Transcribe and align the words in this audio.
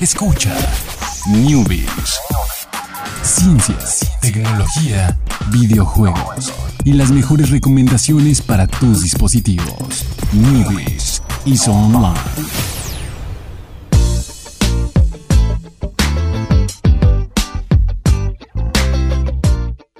Escucha 0.00 0.56
Newbies. 1.28 2.18
Ciencias, 3.22 4.10
tecnología, 4.22 5.18
videojuegos 5.52 6.54
y 6.86 6.94
las 6.94 7.10
mejores 7.10 7.50
recomendaciones 7.50 8.40
para 8.40 8.66
tus 8.66 9.02
dispositivos. 9.02 10.06
Newbies 10.32 11.22
y 11.44 11.54
Online. 11.68 12.18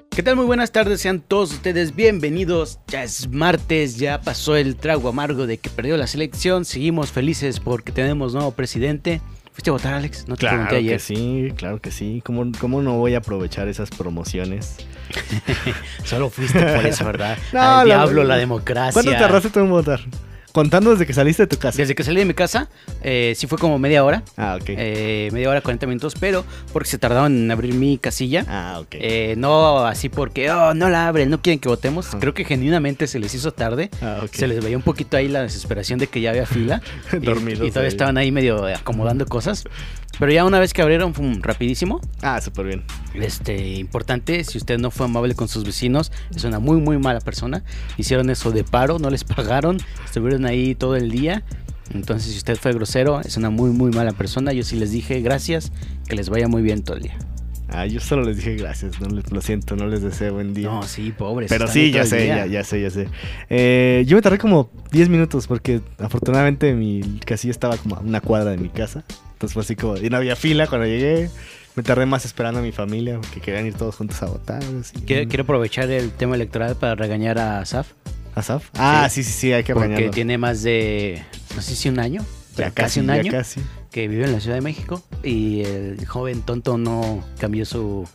¿Qué 0.09 0.23
tal? 0.23 0.37
Muy 0.37 0.47
buenas 0.47 0.73
tardes, 0.73 1.03
sean 1.03 1.21
todos 1.21 1.53
ustedes 1.53 1.95
bienvenidos. 1.95 2.79
Ya 2.89 3.03
es 3.03 3.29
martes, 3.29 3.99
ya 3.99 4.23
pasó 4.23 4.57
el 4.57 4.77
trago 4.77 5.11
amargo 5.11 5.47
de 5.47 5.59
que 5.59 5.69
perdió 5.69 5.99
la 5.99 6.07
selección. 6.07 6.65
Seguimos 6.65 7.13
felices 7.13 7.61
porque 7.61 7.93
tenemos 7.93 8.33
nuevo 8.33 8.53
presidente. 8.53 9.21
¿Fuiste 9.53 9.71
a 9.71 9.73
votar, 9.73 9.95
Alex? 9.95 10.27
No 10.29 10.37
te 10.37 10.41
Claro 10.41 10.57
pregunté 10.57 10.77
ayer. 10.77 10.93
que 10.95 10.99
sí, 11.01 11.53
claro 11.57 11.81
que 11.81 11.91
sí. 11.91 12.23
¿Cómo, 12.25 12.51
¿Cómo 12.61 12.83
no 12.83 12.95
voy 12.99 13.15
a 13.15 13.19
aprovechar 13.19 13.69
esas 13.69 13.91
promociones? 13.91 14.77
Solo 16.05 16.31
fuiste 16.31 16.61
por 16.61 16.87
eso, 16.87 17.05
¿verdad? 17.05 17.37
No, 17.53 17.61
Al 17.61 17.77
la- 17.79 17.85
diablo, 17.85 18.25
la 18.25 18.37
democracia. 18.37 18.93
¿Cuánto 18.93 19.11
tardaste 19.13 19.51
tú 19.51 19.61
en 19.61 19.71
votar? 19.71 20.01
Contando 20.53 20.91
desde 20.91 21.07
que 21.07 21.13
saliste 21.15 21.45
de 21.45 21.47
tu 21.47 21.59
casa. 21.59 21.79
Desde 21.79 21.95
que 21.95 22.03
salí 22.03 22.19
de 22.19 22.25
mi 22.25 22.35
casa, 22.35 22.69
eh, 23.03 23.35
sí 23.37 23.47
fue 23.47 23.57
como 23.59 23.79
media 23.79 24.05
hora. 24.05 24.23
Ah, 24.37 24.59
ok. 24.61 24.65
eh, 24.69 25.29
media 25.33 25.49
hora, 25.49 25.61
40 25.61 25.87
minutos, 25.87 26.15
pero 26.19 26.45
porque 26.73 26.89
se 26.89 26.99
tardaron 26.99 27.35
en 27.37 27.51
abrir 27.51 27.75
mi 27.75 27.99
casilla. 27.99 28.45
ah, 28.49 28.79
ok. 28.81 28.89
Eh, 28.93 29.35
no 29.39 29.85
así 29.87 30.09
porque, 30.09 30.51
oh, 30.51 30.75
no 30.75 30.89
la 30.89 31.07
abren, 31.09 31.31
no 31.31 31.41
quieren 31.41 31.61
que 31.61 31.69
votemos. 31.69 32.09
Creo 32.19 32.35
que 32.35 32.45
genuinamente 32.45 33.07
se 33.07 33.19
les 33.21 33.35
hizo 33.35 33.53
tarde. 33.53 33.91
Ah, 34.03 34.21
ok. 34.25 34.31
Se 34.33 34.49
les 34.49 34.63
veía 34.63 34.77
un 34.77 34.83
poquito 34.83 35.17
ahí 35.17 35.29
la 35.29 35.43
desesperación 35.43 35.99
de 35.99 36.09
que 36.09 36.21
ya 36.21 36.31
había 36.31 36.47
fila. 36.47 36.83
y, 37.13 37.19
Dormidos 37.19 37.67
y 37.67 37.71
todavía 37.71 37.89
ahí. 37.89 37.95
estaban 37.95 38.17
ahí 38.19 38.33
medio 38.33 38.67
acomodando 38.67 39.27
cosas. 39.27 39.65
Pero 40.19 40.33
ya 40.33 40.45
una 40.45 40.59
vez 40.59 40.75
que 40.75 40.83
abrieron, 40.83 41.15
fue 41.15 41.33
rapidísimo. 41.41 42.01
Ah, 42.21 42.41
súper 42.41 42.67
bien. 42.67 42.83
Este, 43.15 43.75
importante, 43.77 44.45
si 44.45 44.59
usted 44.59 44.79
no 44.79 44.91
fue 44.91 45.07
amable 45.07 45.35
con 45.35 45.49
sus 45.49 45.65
vecinos, 45.65 46.13
es 46.35 46.45
una 46.45 46.59
muy, 46.59 46.79
muy 46.79 46.99
mala 46.99 47.21
persona. 47.21 47.63
Hicieron 47.97 48.29
eso 48.29 48.51
de 48.53 48.63
paro, 48.65 48.99
no 48.99 49.09
les 49.09 49.25
pagaron, 49.25 49.79
estuvieron 50.05 50.45
ahí 50.45 50.75
todo 50.75 50.97
el 50.97 51.11
día. 51.11 51.43
Entonces, 51.95 52.33
si 52.33 52.39
usted 52.39 52.57
fue 52.57 52.73
grosero, 52.73 53.21
es 53.21 53.37
una 53.37 53.51
muy, 53.51 53.71
muy 53.71 53.91
mala 53.93 54.13
persona. 54.13 54.53
Yo 54.53 54.63
sí 54.63 54.77
les 54.77 54.91
dije 54.91 55.21
gracias, 55.23 55.73
que 56.07 56.17
les 56.17 56.29
vaya 56.29 56.49
muy 56.49 56.61
bien 56.63 56.83
todo 56.83 56.97
el 56.99 57.05
día. 57.05 57.17
Ah, 57.73 57.87
yo 57.87 58.01
solo 58.01 58.23
les 58.23 58.37
dije 58.37 58.57
gracias. 58.57 59.01
No 59.01 59.09
les- 59.09 59.31
lo 59.33 59.41
siento, 59.41 59.75
no 59.77 59.87
les 59.87 60.03
deseo 60.03 60.35
buen 60.35 60.53
día. 60.55 60.69
No, 60.69 60.83
sí, 60.83 61.13
pobres. 61.17 61.49
Pero 61.49 61.67
sí, 61.67 61.93
ya 61.93 62.05
sé, 62.05 62.27
ya, 62.27 62.45
ya 62.47 62.63
sé, 62.65 62.83
ya 62.83 62.91
sé. 62.91 63.09
Eh, 63.49 64.05
yo 64.07 64.17
me 64.17 64.23
tardé 64.23 64.39
como 64.39 64.71
10 64.93 65.09
minutos 65.09 65.47
porque 65.47 65.81
afortunadamente 65.99 66.75
mi 66.75 67.21
casilla 67.25 67.53
estaba 67.53 67.77
como 67.77 67.97
a 67.97 68.01
una 68.01 68.21
cuadra 68.21 68.51
de 68.51 68.59
mi 68.59 68.69
casa. 68.69 69.05
Entonces 69.41 69.55
fue 69.55 69.63
así 69.63 69.75
como, 69.75 69.97
y 69.97 70.11
no 70.11 70.19
había 70.19 70.37
fila 70.37 70.67
cuando 70.67 70.87
llegué. 70.87 71.31
Me 71.77 71.83
tardé 71.83 72.05
más 72.05 72.27
esperando 72.27 72.61
a 72.61 72.63
mi 72.63 72.73
familia 72.73 73.17
porque 73.19 73.41
querían 73.41 73.65
ir 73.67 73.73
todos 73.75 73.95
juntos 73.97 74.23
a 74.23 74.27
votar. 74.27 74.63
así. 74.81 74.97
Quiero, 75.07 75.27
quiero 75.29 75.45
aprovechar 75.45 75.91
el 75.91 76.11
tema 76.11 76.35
electoral 76.35 76.77
para 76.77 76.95
regañar 76.95 77.39
a 77.39 77.65
Saf. 77.65 77.93
¿Asaf? 78.35 78.65
Ah, 78.77 79.09
sí, 79.11 79.23
sí, 79.25 79.33
sí, 79.33 79.53
hay 79.55 79.65
que 79.65 79.73
Porque 79.73 79.89
regañarlo. 79.89 80.13
tiene 80.15 80.37
más 80.37 80.63
de, 80.63 81.23
no 81.57 81.63
sé 81.63 81.75
si 81.75 81.89
un 81.89 81.99
año, 82.01 82.23
pero 82.55 82.69
Ya 82.69 82.75
casi, 82.75 83.01
un 83.01 83.07
ya 83.07 83.15
año 83.15 83.31
casi. 83.33 83.63
que 83.91 84.09
vive 84.09 84.25
en 84.25 84.33
la 84.33 84.41
Ciudad 84.41 84.57
de 84.57 84.61
México 84.63 85.03
y 85.25 85.63
el 85.63 86.05
joven 86.07 86.43
tonto 86.43 86.77
no 86.77 87.25
cambió 87.39 87.65
su, 87.65 88.07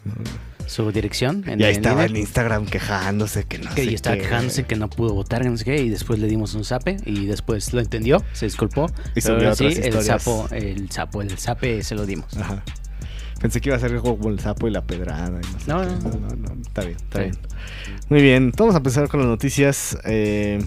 su 0.67 0.91
dirección. 0.91 1.43
En, 1.47 1.59
Y 1.59 1.63
ahí 1.63 1.71
en 1.71 1.77
estaba 1.77 2.05
en 2.05 2.15
Instagram 2.15 2.65
quejándose 2.65 3.43
que 3.45 3.59
no 3.59 3.69
que 3.75 3.83
sé 3.85 3.91
y 3.91 3.93
estaba 3.95 4.15
qué. 4.15 4.23
quejándose 4.23 4.63
que 4.65 4.75
no 4.75 4.89
pudo 4.89 5.13
votar, 5.13 5.45
no 5.45 5.57
sé 5.57 5.65
qué, 5.65 5.81
y 5.81 5.89
después 5.89 6.19
le 6.19 6.27
dimos 6.27 6.53
un 6.55 6.63
zape 6.65 6.97
y 7.05 7.25
después 7.25 7.73
lo 7.73 7.79
entendió, 7.81 8.23
se 8.33 8.45
disculpó. 8.45 8.87
Y 9.15 9.21
pero 9.21 9.55
sí, 9.55 9.65
el 9.65 10.01
sapo, 10.03 10.47
el 10.51 10.89
sapo, 10.91 11.21
el 11.21 11.37
zape 11.37 11.83
se 11.83 11.95
lo 11.95 12.05
dimos. 12.05 12.35
Ajá. 12.37 12.63
Pensé 13.41 13.59
que 13.61 13.69
iba 13.69 13.75
a 13.75 13.79
ser 13.79 13.91
algo 13.91 14.17
como 14.17 14.29
el 14.29 14.39
sapo 14.39 14.67
y 14.67 14.71
la 14.71 14.81
pedrada. 14.85 15.27
y 15.41 15.53
no, 15.53 15.59
sé 15.59 15.67
No, 15.67 15.83
no. 15.83 16.19
no, 16.19 16.35
no, 16.55 16.61
Está 16.61 16.81
bien, 16.83 16.95
está 16.97 17.19
Sí. 17.19 17.23
bien. 17.25 17.37
Muy 18.09 18.21
bien, 18.21 18.51
vamos 18.57 18.73
a 18.75 18.77
empezar 18.77 19.07
con 19.09 19.19
las 19.19 19.29
noticias. 19.29 19.97
Eh, 20.05 20.63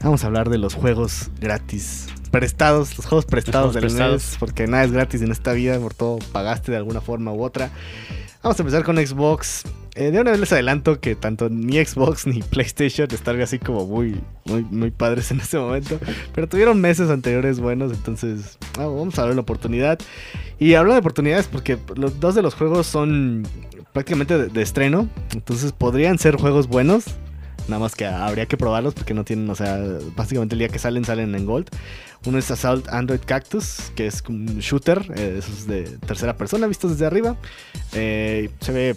vamos 0.00 0.22
a 0.22 0.26
hablar 0.26 0.48
de 0.50 0.58
los 0.58 0.74
juegos 0.74 1.30
gratis. 1.40 2.06
Prestados, 2.32 2.96
los 2.96 3.06
juegos 3.06 3.26
prestados 3.26 3.72
juegos 3.72 3.94
del 3.94 4.10
mes, 4.10 4.36
porque 4.40 4.66
nada 4.66 4.84
es 4.84 4.90
gratis 4.90 5.22
en 5.22 5.30
esta 5.30 5.52
vida, 5.52 5.78
por 5.78 5.94
todo 5.94 6.18
pagaste 6.32 6.72
de 6.72 6.78
alguna 6.78 7.00
forma 7.00 7.32
u 7.32 7.42
otra. 7.44 7.70
Vamos 8.42 8.58
a 8.58 8.62
empezar 8.62 8.82
con 8.82 8.96
Xbox. 8.96 9.62
Eh, 9.94 10.10
de 10.10 10.18
una 10.18 10.30
vez 10.30 10.40
les 10.40 10.50
adelanto 10.50 10.98
que 10.98 11.14
tanto 11.14 11.50
ni 11.50 11.74
Xbox 11.84 12.26
ni 12.26 12.42
PlayStation 12.42 13.06
están 13.12 13.40
así 13.40 13.58
como 13.58 13.86
muy, 13.86 14.20
muy, 14.46 14.64
muy 14.64 14.90
padres 14.90 15.30
en 15.30 15.40
este 15.40 15.58
momento. 15.58 16.00
Pero 16.34 16.48
tuvieron 16.48 16.80
meses 16.80 17.10
anteriores 17.10 17.60
buenos, 17.60 17.92
entonces 17.92 18.58
ah, 18.78 18.86
vamos 18.86 19.18
a 19.18 19.26
ver 19.26 19.34
la 19.34 19.42
oportunidad. 19.42 19.98
Y 20.58 20.74
hablo 20.74 20.94
de 20.94 21.00
oportunidades 21.00 21.46
porque 21.46 21.78
los 21.94 22.18
dos 22.18 22.34
de 22.34 22.42
los 22.42 22.54
juegos 22.54 22.86
son 22.86 23.46
prácticamente 23.92 24.38
de, 24.38 24.48
de 24.48 24.62
estreno. 24.62 25.08
Entonces 25.34 25.72
podrían 25.72 26.18
ser 26.18 26.36
juegos 26.36 26.66
buenos. 26.66 27.04
Nada 27.72 27.80
más 27.80 27.94
que 27.94 28.04
habría 28.04 28.44
que 28.44 28.58
probarlos 28.58 28.92
porque 28.92 29.14
no 29.14 29.24
tienen, 29.24 29.48
o 29.48 29.54
sea, 29.54 29.80
básicamente 30.14 30.54
el 30.54 30.58
día 30.58 30.68
que 30.68 30.78
salen, 30.78 31.06
salen 31.06 31.34
en 31.34 31.46
Gold. 31.46 31.70
Uno 32.26 32.36
es 32.36 32.50
Assault 32.50 32.86
Android 32.90 33.20
Cactus, 33.24 33.90
que 33.96 34.06
es 34.06 34.22
un 34.28 34.58
shooter, 34.58 35.02
eh, 35.16 35.40
de 35.66 35.84
tercera 36.06 36.36
persona, 36.36 36.66
vistos 36.66 36.90
desde 36.90 37.06
arriba. 37.06 37.34
Eh, 37.94 38.50
se 38.60 38.72
ve 38.72 38.94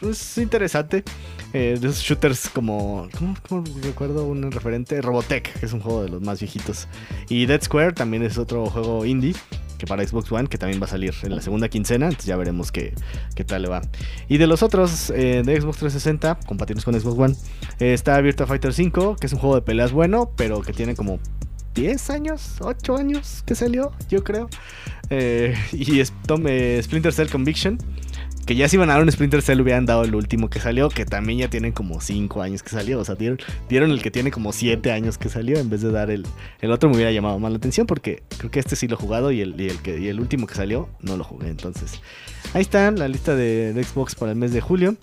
pues, 0.00 0.38
interesante. 0.38 1.04
Eh, 1.52 1.74
esos 1.78 2.00
shooters 2.00 2.48
como, 2.48 3.08
¿cómo, 3.16 3.36
cómo 3.48 3.64
recuerdo 3.80 4.24
un 4.26 4.50
referente? 4.50 5.00
Robotech, 5.00 5.60
que 5.60 5.66
es 5.66 5.72
un 5.72 5.78
juego 5.78 6.02
de 6.02 6.08
los 6.08 6.20
más 6.20 6.40
viejitos. 6.40 6.88
Y 7.28 7.46
Dead 7.46 7.62
Square 7.62 7.92
también 7.92 8.24
es 8.24 8.38
otro 8.38 8.66
juego 8.66 9.06
indie 9.06 9.36
que 9.80 9.86
para 9.86 10.06
Xbox 10.06 10.30
One, 10.30 10.46
que 10.48 10.58
también 10.58 10.80
va 10.80 10.84
a 10.84 10.88
salir 10.88 11.12
en 11.24 11.34
la 11.34 11.42
segunda 11.42 11.68
quincena, 11.68 12.06
entonces 12.06 12.26
ya 12.26 12.36
veremos 12.36 12.70
qué, 12.70 12.94
qué 13.34 13.42
tal 13.42 13.62
le 13.62 13.68
va. 13.68 13.82
Y 14.28 14.38
de 14.38 14.46
los 14.46 14.62
otros 14.62 15.10
eh, 15.10 15.42
de 15.44 15.60
Xbox 15.60 15.78
360, 15.78 16.38
compatibles 16.46 16.84
con 16.84 16.94
Xbox 17.00 17.18
One, 17.18 17.34
eh, 17.80 17.94
está 17.94 18.20
Virtua 18.20 18.46
Fighter 18.46 18.72
5, 18.72 19.16
que 19.16 19.26
es 19.26 19.32
un 19.32 19.38
juego 19.40 19.56
de 19.56 19.62
peleas 19.62 19.90
bueno, 19.92 20.30
pero 20.36 20.60
que 20.60 20.72
tiene 20.72 20.94
como 20.94 21.18
10 21.74 22.10
años, 22.10 22.56
8 22.60 22.96
años 22.96 23.42
que 23.46 23.54
salió, 23.54 23.92
yo 24.08 24.22
creo. 24.22 24.48
Eh, 25.08 25.54
y 25.72 26.00
es, 26.00 26.12
Tom- 26.26 26.44
Splinter 26.82 27.12
Cell 27.12 27.28
Conviction, 27.28 27.78
que 28.50 28.56
ya 28.56 28.68
si 28.68 28.74
iban 28.74 28.90
a 28.90 28.94
dar 28.94 29.02
un 29.04 29.12
Splinter 29.12 29.42
Cell 29.42 29.60
hubieran 29.60 29.86
dado 29.86 30.02
el 30.02 30.12
último 30.12 30.50
que 30.50 30.58
salió, 30.58 30.88
que 30.88 31.06
también 31.06 31.38
ya 31.38 31.48
tienen 31.48 31.70
como 31.70 32.00
5 32.00 32.42
años 32.42 32.64
que 32.64 32.70
salió. 32.70 32.98
O 32.98 33.04
sea, 33.04 33.14
dieron, 33.14 33.38
el 33.92 34.02
que 34.02 34.10
tiene 34.10 34.32
como 34.32 34.52
7 34.52 34.90
años 34.90 35.18
que 35.18 35.28
salió 35.28 35.56
en 35.60 35.70
vez 35.70 35.82
de 35.82 35.92
dar 35.92 36.10
el, 36.10 36.26
el 36.60 36.72
otro 36.72 36.90
me 36.90 36.96
hubiera 36.96 37.12
llamado 37.12 37.38
más 37.38 37.52
la 37.52 37.58
atención 37.58 37.86
porque 37.86 38.24
creo 38.38 38.50
que 38.50 38.58
este 38.58 38.74
sí 38.74 38.88
lo 38.88 38.96
he 38.96 38.98
jugado 38.98 39.30
y 39.30 39.40
el, 39.40 39.60
y 39.60 39.68
el, 39.68 39.78
que, 39.78 40.00
y 40.00 40.08
el 40.08 40.18
último 40.18 40.48
que 40.48 40.56
salió 40.56 40.88
no 40.98 41.16
lo 41.16 41.22
jugué. 41.22 41.48
Entonces, 41.48 42.00
ahí 42.52 42.62
está 42.62 42.90
la 42.90 43.06
lista 43.06 43.36
de, 43.36 43.72
de 43.72 43.84
Xbox 43.84 44.16
para 44.16 44.32
el 44.32 44.36
mes 44.36 44.52
de 44.52 44.60
julio. 44.60 44.96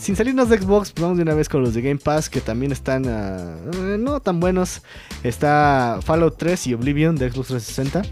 Sin 0.00 0.16
salirnos 0.16 0.48
de 0.48 0.56
Xbox, 0.56 0.92
pues 0.92 1.02
vamos 1.02 1.18
de 1.18 1.24
una 1.24 1.34
vez 1.34 1.50
con 1.50 1.60
los 1.60 1.74
de 1.74 1.82
Game 1.82 2.00
Pass 2.02 2.30
que 2.30 2.40
también 2.40 2.72
están 2.72 3.04
ah, 3.06 3.54
eh, 3.70 3.96
no 3.98 4.20
tan 4.20 4.40
buenos. 4.40 4.80
Está 5.22 6.00
Fallout 6.02 6.38
3 6.38 6.68
y 6.68 6.72
Oblivion 6.72 7.16
de 7.16 7.30
Xbox 7.30 7.48
360. 7.48 8.02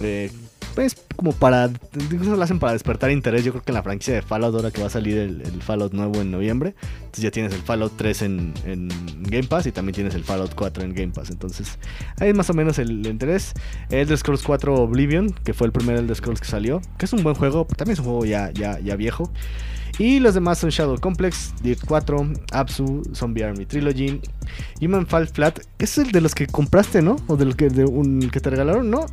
Eh, 0.00 0.32
pues 0.76 0.94
como 1.16 1.32
para, 1.32 1.70
incluso 1.94 2.36
lo 2.36 2.42
hacen 2.42 2.58
para 2.58 2.74
despertar 2.74 3.10
interés. 3.10 3.42
Yo 3.42 3.52
creo 3.52 3.64
que 3.64 3.72
en 3.72 3.76
la 3.76 3.82
franquicia 3.82 4.12
de 4.12 4.20
Fallout, 4.20 4.54
ahora 4.54 4.70
que 4.70 4.82
va 4.82 4.88
a 4.88 4.90
salir 4.90 5.16
el, 5.16 5.40
el 5.40 5.62
Fallout 5.62 5.94
nuevo 5.94 6.20
en 6.20 6.30
noviembre, 6.30 6.74
entonces 6.98 7.24
ya 7.24 7.30
tienes 7.30 7.54
el 7.54 7.62
Fallout 7.62 7.94
3 7.96 8.22
en, 8.22 8.54
Game 9.22 9.44
Pass 9.44 9.66
y 9.66 9.72
también 9.72 9.94
tienes 9.94 10.14
el 10.14 10.22
Fallout 10.22 10.54
4 10.54 10.84
en 10.84 10.94
Game 10.94 11.12
Pass. 11.14 11.30
Entonces 11.30 11.78
ahí 12.20 12.28
es 12.28 12.34
más 12.34 12.50
o 12.50 12.54
menos 12.54 12.78
el 12.78 13.06
interés. 13.06 13.54
Elder 13.88 14.18
Scrolls 14.18 14.42
4 14.42 14.74
Oblivion, 14.74 15.30
que 15.30 15.54
fue 15.54 15.66
el 15.66 15.72
primer 15.72 15.96
Elder 15.96 16.14
Scrolls 16.14 16.40
que 16.40 16.46
salió, 16.46 16.82
que 16.98 17.06
es 17.06 17.12
un 17.14 17.22
buen 17.22 17.34
juego, 17.34 17.66
también 17.74 17.94
es 17.94 18.00
un 18.00 18.04
juego 18.04 18.26
ya, 18.26 18.50
ya, 18.52 18.78
ya 18.78 18.96
viejo. 18.96 19.32
Y 19.98 20.20
los 20.20 20.34
demás 20.34 20.58
son 20.58 20.68
Shadow 20.68 21.00
Complex, 21.00 21.54
Dirt 21.62 21.80
4, 21.86 22.32
Absu, 22.52 23.02
Zombie 23.14 23.44
Army 23.44 23.64
Trilogy, 23.64 24.20
Human 24.82 25.06
Fall 25.06 25.26
Flat. 25.26 25.60
Es 25.78 25.96
el 25.96 26.12
de 26.12 26.20
los 26.20 26.34
que 26.34 26.46
compraste, 26.46 27.00
¿no? 27.00 27.16
O 27.28 27.36
de 27.38 27.46
los 27.46 27.56
que, 27.56 27.70
de 27.70 27.86
un, 27.86 28.28
que 28.28 28.40
te 28.40 28.50
regalaron, 28.50 28.90
¿no? 28.90 29.06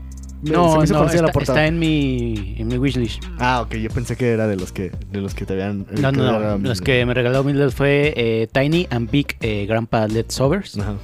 Me- 0.43 0.49
se 0.49 0.53
No, 0.55 0.77
me 0.77 0.83
hizo 0.83 0.93
no, 0.93 0.99
conocida 0.99 1.21
la 1.21 1.27
está, 1.29 1.31
portada. 1.33 1.59
está 1.59 1.67
en 1.67 1.79
mi, 1.79 2.55
en 2.57 2.67
mi 2.67 2.77
wishlist. 2.77 3.23
Ah, 3.39 3.61
ok, 3.61 3.75
yo 3.75 3.89
pensé 3.89 4.15
que 4.17 4.29
era 4.31 4.45
de 4.47 4.55
los 4.57 4.71
que, 4.71 4.91
de 5.11 5.21
los 5.21 5.33
que 5.33 5.45
te 5.45 5.53
habían... 5.53 5.79
No, 5.79 6.11
que 6.11 6.17
no, 6.17 6.31
no. 6.31 6.37
era- 6.39 6.57
Los 6.57 6.81
que 6.81 7.05
me 7.05 7.13
regaló 7.13 7.43
Mildred 7.43 7.71
fue 7.71 8.13
eh, 8.15 8.47
Tiny 8.51 8.87
and 8.89 9.09
Big 9.09 9.35
eh, 9.41 9.65
Grandpa 9.67 10.07
Let's 10.07 10.39
Overs 10.41 10.77
Ajá. 10.77 10.95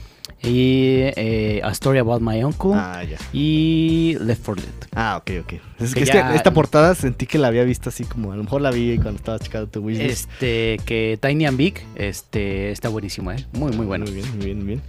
y 0.43 0.95
eh, 1.15 1.61
A 1.63 1.71
Story 1.71 1.99
About 1.99 2.21
My 2.21 2.43
Uncle 2.43 2.71
Ah, 2.75 3.01
ya. 3.03 3.17
y 3.33 4.17
Left 4.19 4.43
4 4.45 4.61
Dead. 4.63 4.73
Ah, 4.93 5.17
ok, 5.21 5.31
ok. 5.45 5.53
Es 5.79 5.93
Que 5.93 5.99
que, 5.99 6.03
es 6.03 6.07
ya- 6.13 6.29
que 6.31 6.35
esta 6.35 6.51
portada 6.53 6.93
sentí 6.95 7.25
que 7.25 7.37
la 7.37 7.47
había 7.47 7.63
visto 7.63 7.87
así 7.89 8.03
como... 8.03 8.33
A 8.33 8.35
lo 8.35 8.43
mejor 8.43 8.59
la 8.61 8.71
vi 8.71 8.95
cuando 8.97 9.17
estaba 9.19 9.39
checando 9.39 9.67
tu 9.67 9.79
wishlist. 9.81 10.29
Este, 10.31 10.79
que 10.85 11.17
Tiny 11.21 11.45
and 11.45 11.57
Big 11.57 11.75
este, 11.95 12.71
está 12.71 12.89
buenísimo, 12.89 13.31
¿eh? 13.31 13.45
Muy, 13.53 13.71
muy 13.71 13.85
bueno. 13.85 14.03
Muy 14.05 14.13
bien, 14.15 14.27
muy 14.35 14.45
bien, 14.45 14.57
muy 14.57 14.65
bien. 14.67 14.81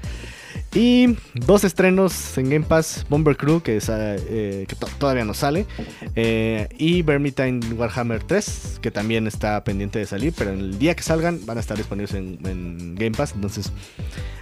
Y 0.72 1.16
dos 1.34 1.64
estrenos 1.64 2.38
en 2.38 2.48
Game 2.48 2.64
Pass: 2.64 3.04
Bomber 3.08 3.36
Crew, 3.36 3.60
que, 3.60 3.80
eh, 3.88 4.66
todavía 4.98 5.24
no 5.24 5.34
sale, 5.34 5.66
eh, 6.14 6.68
y 6.78 7.02
Vermintide 7.02 7.74
Warhammer 7.74 8.22
3, 8.22 8.78
que 8.80 8.92
también 8.92 9.26
está 9.26 9.64
pendiente 9.64 9.98
de 9.98 10.06
salir, 10.06 10.32
pero 10.36 10.52
el 10.52 10.78
día 10.78 10.94
que 10.94 11.02
salgan 11.02 11.44
van 11.44 11.56
a 11.56 11.60
estar 11.60 11.76
disponibles 11.76 12.14
en, 12.14 12.94
Game 12.94 13.16
Pass. 13.16 13.32
Entonces, 13.34 13.72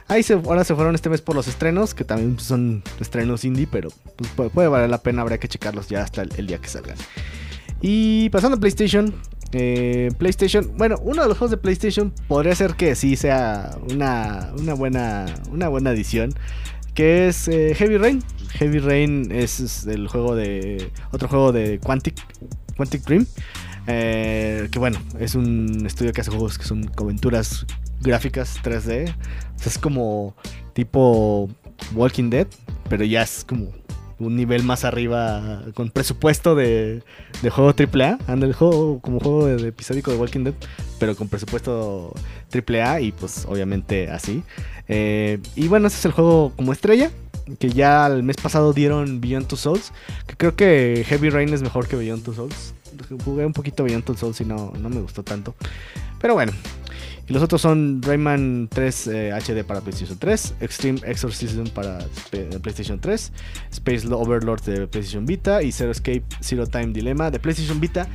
ahí 0.06 0.22
ahora 0.44 0.64
se 0.64 0.74
fueron 0.74 0.94
este 0.94 1.08
mes 1.08 1.22
por 1.22 1.34
los 1.34 1.48
estrenos, 1.48 1.94
que 1.94 2.04
también 2.04 2.38
son 2.38 2.82
estrenos 3.00 3.44
indie, 3.44 3.66
pero 3.66 3.88
pues, 4.36 4.50
puede, 4.50 4.68
valer 4.68 4.90
la 4.90 4.98
pena, 4.98 5.22
habría 5.22 5.38
que 5.38 5.48
checarlos 5.48 5.88
ya 5.88 6.02
hasta 6.02 6.22
el, 6.22 6.30
el 6.36 6.46
día 6.46 6.58
que 6.58 6.68
salgan. 6.68 6.98
Y 7.80 8.28
pasando 8.30 8.56
a 8.56 8.60
PlayStation. 8.60 9.14
Eh, 9.52 10.10
PlayStation, 10.18 10.72
bueno, 10.76 10.96
uno 11.02 11.22
de 11.22 11.28
los 11.28 11.38
juegos 11.38 11.50
de 11.50 11.56
PlayStation 11.56 12.12
podría 12.26 12.54
ser 12.54 12.74
que 12.74 12.94
sí 12.94 13.16
sea 13.16 13.78
una, 13.90 14.52
una, 14.58 14.74
buena, 14.74 15.26
una 15.50 15.68
buena 15.68 15.90
adición. 15.90 16.34
Que 16.94 17.28
es 17.28 17.48
eh, 17.48 17.74
Heavy 17.76 17.96
Rain. 17.96 18.22
Heavy 18.54 18.80
Rain 18.80 19.30
es, 19.30 19.86
el 19.86 20.08
juego 20.08 20.34
de. 20.34 20.90
Otro 21.12 21.28
juego 21.28 21.52
de 21.52 21.78
Quantic. 21.78 22.16
Quantic 22.76 23.02
Dream. 23.04 23.26
eh, 23.86 24.68
que 24.70 24.78
bueno, 24.78 24.98
es 25.18 25.34
un 25.34 25.86
estudio 25.86 26.12
que 26.12 26.20
hace 26.20 26.30
juegos 26.30 26.58
que 26.58 26.64
son 26.64 26.90
aventuras 26.96 27.66
gráficas 28.00 28.60
3D. 28.62 29.10
O 29.10 29.58
sea, 29.58 29.66
es 29.66 29.78
como 29.78 30.34
tipo 30.72 31.48
Walking 31.94 32.30
Dead. 32.30 32.48
Pero 32.88 33.04
ya 33.04 33.22
es 33.22 33.44
como 33.48 33.70
un 34.18 34.36
nivel 34.36 34.62
más 34.62 34.84
arriba. 34.84 35.62
Con 35.74 35.90
presupuesto 35.90 36.54
de, 36.54 37.02
de 37.42 37.50
juego 37.50 37.70
AAA. 37.70 38.18
Anda 38.26 38.46
el 38.46 38.54
juego 38.54 39.00
como 39.00 39.20
juego 39.20 39.48
episódico 39.48 40.10
de 40.10 40.16
Walking 40.16 40.44
Dead. 40.44 40.54
Pero 40.98 41.16
con 41.16 41.28
presupuesto 41.28 42.14
AAA. 42.52 43.00
Y 43.00 43.12
pues 43.12 43.46
obviamente 43.48 44.10
así. 44.10 44.42
Eh, 44.88 45.38
y 45.56 45.68
bueno, 45.68 45.88
ese 45.88 45.98
es 45.98 46.04
el 46.04 46.12
juego 46.12 46.52
como 46.56 46.72
estrella. 46.72 47.10
Que 47.58 47.70
ya 47.70 48.06
el 48.06 48.22
mes 48.22 48.36
pasado 48.36 48.72
dieron 48.72 49.20
Beyond 49.20 49.46
Two 49.46 49.56
Souls. 49.56 49.92
Que 50.26 50.36
creo 50.36 50.54
que 50.54 51.04
Heavy 51.06 51.30
Rain 51.30 51.52
es 51.52 51.62
mejor 51.62 51.88
que 51.88 51.96
Beyond 51.96 52.24
Two 52.24 52.34
Souls. 52.34 52.74
Jugué 53.24 53.46
un 53.46 53.52
poquito 53.52 53.84
Beyond 53.84 54.04
Two 54.04 54.16
Souls 54.16 54.40
y 54.40 54.44
no, 54.44 54.72
no 54.78 54.88
me 54.88 55.00
gustó 55.00 55.22
tanto. 55.22 55.54
Pero 56.20 56.34
bueno. 56.34 56.52
Y 57.28 57.32
los 57.32 57.42
otros 57.42 57.60
son 57.60 58.00
Rayman 58.02 58.68
3 58.72 59.06
eh, 59.08 59.32
HD 59.32 59.64
para 59.64 59.80
PlayStation 59.80 60.18
3, 60.18 60.54
Extreme 60.60 61.00
Exorcism 61.04 61.64
para 61.74 61.98
P- 62.30 62.46
PlayStation 62.60 62.98
3, 63.00 63.32
Space 63.72 64.06
Overlord 64.10 64.62
de 64.62 64.86
PlayStation 64.86 65.26
Vita 65.26 65.62
y 65.62 65.72
Zero 65.72 65.90
Escape 65.90 66.22
Zero 66.42 66.66
Time 66.66 66.88
Dilemma 66.88 67.30
de 67.30 67.38
PlayStation 67.38 67.80
Vita. 67.80 68.08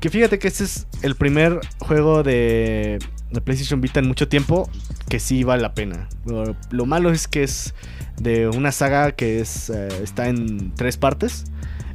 Que 0.00 0.10
fíjate 0.10 0.38
que 0.38 0.48
este 0.48 0.64
es 0.64 0.86
el 1.02 1.14
primer 1.16 1.58
juego 1.80 2.22
de, 2.22 2.98
de 3.32 3.40
PlayStation 3.40 3.80
Vita 3.80 3.98
en 4.00 4.06
mucho 4.06 4.28
tiempo 4.28 4.70
que 5.08 5.18
sí 5.18 5.42
vale 5.42 5.62
la 5.62 5.74
pena. 5.74 6.08
Lo, 6.26 6.54
lo 6.70 6.86
malo 6.86 7.10
es 7.10 7.26
que 7.26 7.42
es 7.42 7.74
de 8.20 8.46
una 8.48 8.72
saga 8.72 9.12
que 9.12 9.40
es, 9.40 9.70
eh, 9.70 9.88
está 10.02 10.28
en 10.28 10.72
tres 10.74 10.96
partes 10.96 11.44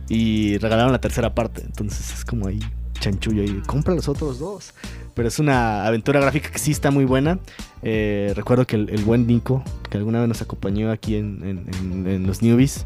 y 0.09 0.57
regalaron 0.57 0.91
la 0.91 0.99
tercera 0.99 1.33
parte. 1.35 1.61
Entonces 1.61 2.11
es 2.13 2.25
como 2.25 2.47
ahí 2.47 2.59
chanchullo 3.01 3.43
y 3.43 3.61
compra 3.67 3.93
los 3.93 4.07
otros 4.07 4.39
dos. 4.39 4.73
Pero 5.13 5.27
es 5.27 5.39
una 5.39 5.85
aventura 5.85 6.21
gráfica 6.21 6.49
que 6.49 6.57
sí 6.57 6.71
está 6.71 6.89
muy 6.89 7.03
buena. 7.03 7.37
Eh, 7.83 8.31
recuerdo 8.33 8.65
que 8.65 8.77
el, 8.77 9.03
buen 9.03 9.27
Nico, 9.27 9.61
que 9.89 9.97
alguna 9.97 10.19
vez 10.19 10.29
nos 10.29 10.41
acompañó 10.41 10.89
aquí 10.89 11.15
en, 11.17 11.67
en- 11.67 12.25
los 12.25 12.41
newbies, 12.41 12.85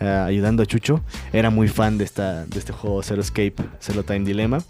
eh, 0.00 0.06
ayudando 0.08 0.62
a 0.62 0.66
Chucho, 0.66 1.02
era 1.34 1.50
muy 1.50 1.68
fan 1.68 1.98
de, 1.98 2.04
esta, 2.04 2.46
de 2.46 2.58
este 2.58 2.72
juego 2.72 3.02
Zero 3.02 3.20
Escape, 3.20 3.56
Zero 3.80 4.04
Time 4.04 4.20
Dilemma. 4.20 4.62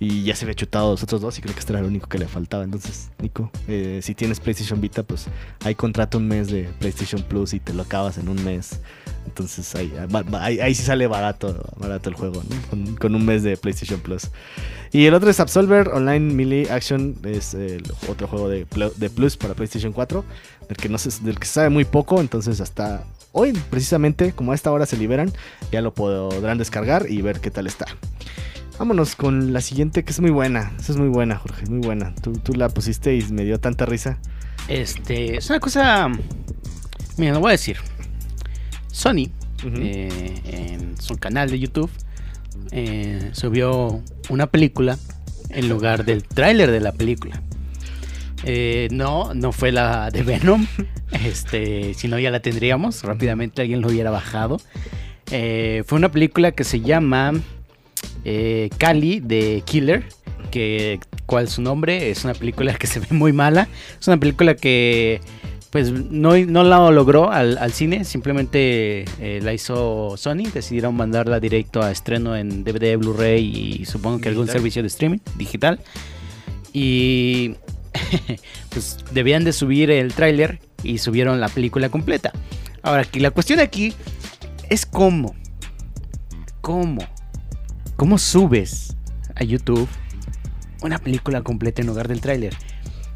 Y 0.00 0.24
ya 0.24 0.34
se 0.34 0.46
había 0.46 0.54
chutado 0.56 0.90
los 0.90 1.02
otros 1.04 1.20
dos 1.20 1.38
y 1.38 1.42
creo 1.42 1.54
que 1.54 1.60
este 1.60 1.72
era 1.72 1.80
el 1.80 1.86
único 1.86 2.08
que 2.08 2.18
le 2.18 2.26
faltaba. 2.26 2.64
Entonces, 2.64 3.10
Nico, 3.20 3.52
eh, 3.68 4.00
si 4.02 4.16
tienes 4.16 4.40
PlayStation 4.40 4.80
Vita, 4.80 5.04
pues 5.04 5.26
ahí 5.64 5.76
contrata 5.76 6.18
un 6.18 6.26
mes 6.26 6.48
de 6.50 6.64
PlayStation 6.80 7.22
Plus 7.22 7.54
y 7.54 7.60
te 7.60 7.72
lo 7.72 7.82
acabas 7.82 8.18
en 8.18 8.28
un 8.28 8.42
mes. 8.44 8.80
Entonces 9.28 9.72
va- 10.14 10.44
ahí, 10.44 10.58
ahí 10.60 10.74
sí 10.74 10.82
sale 10.82 11.06
barato, 11.06 11.64
barato 11.76 12.08
el 12.08 12.14
juego, 12.16 12.42
¿no? 12.48 12.96
Con, 12.98 13.14
un 13.14 13.24
mes 13.24 13.42
de 13.42 13.56
PlayStation 13.56 14.00
Plus. 14.00 14.30
Y 14.92 15.04
el 15.06 15.14
otro 15.14 15.28
es 15.30 15.38
Absolver 15.38 15.88
Online 15.88 16.34
Melee 16.34 16.70
Action, 16.70 17.16
es 17.24 17.56
otro 18.08 18.26
juego 18.26 18.48
de, 18.48 18.66
de 18.96 19.10
Plus 19.10 19.36
para 19.36 19.54
PlayStation 19.54 19.92
4, 19.92 20.24
del 20.68 20.76
que, 20.76 20.88
no 20.88 20.98
se, 20.98 21.22
del 21.24 21.38
que 21.38 21.46
sabe 21.46 21.68
muy 21.68 21.84
poco, 21.84 22.20
entonces 22.20 22.60
hasta 22.60 23.04
hoy, 23.32 23.52
precisamente, 23.70 24.32
como 24.32 24.52
a 24.52 24.54
esta 24.54 24.72
hora 24.72 24.86
se 24.86 24.96
liberan, 24.96 25.30
ya 25.70 25.82
lo 25.82 25.92
podrán 25.92 26.58
descargar 26.58 27.06
y 27.10 27.20
ver 27.22 27.40
qué 27.40 27.50
tal 27.50 27.66
está. 27.66 27.86
Vámonos 28.78 29.16
con 29.16 29.52
la 29.52 29.60
siguiente, 29.60 30.04
que 30.04 30.12
es 30.12 30.20
muy 30.20 30.30
buena. 30.30 30.72
Esa 30.78 30.92
es 30.92 30.98
muy 30.98 31.08
buena, 31.08 31.36
Jorge, 31.36 31.66
muy 31.66 31.84
buena. 31.84 32.14
Tú, 32.22 32.32
tú 32.32 32.54
la 32.54 32.68
pusiste 32.68 33.16
y 33.16 33.22
me 33.24 33.44
dio 33.44 33.58
tanta 33.58 33.86
risa. 33.86 34.18
Este, 34.68 35.36
es 35.36 35.50
una 35.50 35.58
cosa. 35.58 36.08
Mira, 37.16 37.32
lo 37.32 37.40
voy 37.40 37.48
a 37.48 37.52
decir. 37.52 37.76
Sony, 38.90 39.30
eh, 39.64 40.40
en 40.44 41.00
su 41.00 41.16
canal 41.16 41.50
de 41.50 41.58
YouTube, 41.58 41.90
eh, 42.70 43.30
subió 43.32 44.02
una 44.28 44.46
película 44.46 44.98
en 45.50 45.68
lugar 45.68 46.04
del 46.04 46.22
tráiler 46.24 46.70
de 46.70 46.80
la 46.80 46.92
película. 46.92 47.42
Eh, 48.44 48.88
no, 48.92 49.34
no 49.34 49.52
fue 49.52 49.72
la 49.72 50.10
de 50.10 50.22
Venom. 50.22 50.66
Este, 51.10 51.94
si 51.94 52.06
no 52.06 52.18
ya 52.18 52.30
la 52.30 52.40
tendríamos. 52.40 53.02
Rápidamente 53.02 53.62
alguien 53.62 53.80
lo 53.80 53.88
hubiera 53.88 54.10
bajado. 54.10 54.60
Fue 55.26 55.96
una 55.96 56.10
película 56.10 56.52
que 56.52 56.64
se 56.64 56.82
llama 56.82 57.32
Cali 58.76 59.20
de 59.20 59.62
Killer. 59.64 60.04
Que, 60.50 61.00
¿Cuál 61.24 61.44
es 61.44 61.52
su 61.52 61.62
nombre? 61.62 62.10
Es 62.10 62.24
una 62.24 62.34
película 62.34 62.74
que 62.74 62.86
se 62.86 63.00
ve 63.00 63.06
muy 63.10 63.32
mala. 63.32 63.68
Es 63.98 64.06
una 64.06 64.18
película 64.18 64.54
que 64.54 65.22
pues 65.70 65.92
no, 65.92 66.36
no 66.36 66.64
la 66.64 66.90
logró 66.90 67.30
al, 67.30 67.58
al 67.58 67.72
cine, 67.72 68.04
simplemente 68.04 69.04
eh, 69.20 69.40
la 69.42 69.52
hizo 69.52 70.16
Sony, 70.16 70.44
decidieron 70.52 70.96
mandarla 70.96 71.40
directo 71.40 71.82
a 71.82 71.90
estreno 71.90 72.36
en 72.36 72.64
DVD, 72.64 72.96
Blu-ray 72.96 73.80
y 73.80 73.84
supongo 73.84 74.18
que 74.18 74.28
algún 74.28 74.46
Digital. 74.46 74.60
servicio 74.60 74.82
de 74.82 74.88
streaming 74.88 75.18
digital. 75.36 75.80
Y 76.72 77.56
pues 78.70 78.98
debían 79.12 79.44
de 79.44 79.52
subir 79.52 79.90
el 79.90 80.14
tráiler 80.14 80.60
y 80.82 80.98
subieron 80.98 81.40
la 81.40 81.48
película 81.48 81.90
completa. 81.90 82.32
Ahora, 82.82 83.02
aquí, 83.02 83.20
la 83.20 83.30
cuestión 83.30 83.60
aquí 83.60 83.92
es 84.70 84.86
cómo. 84.86 85.34
¿Cómo? 86.62 87.06
¿Cómo 87.96 88.16
subes 88.16 88.96
a 89.34 89.44
YouTube 89.44 89.88
una 90.82 90.98
película 90.98 91.42
completa 91.42 91.82
en 91.82 91.88
lugar 91.88 92.08
del 92.08 92.20
tráiler? 92.20 92.54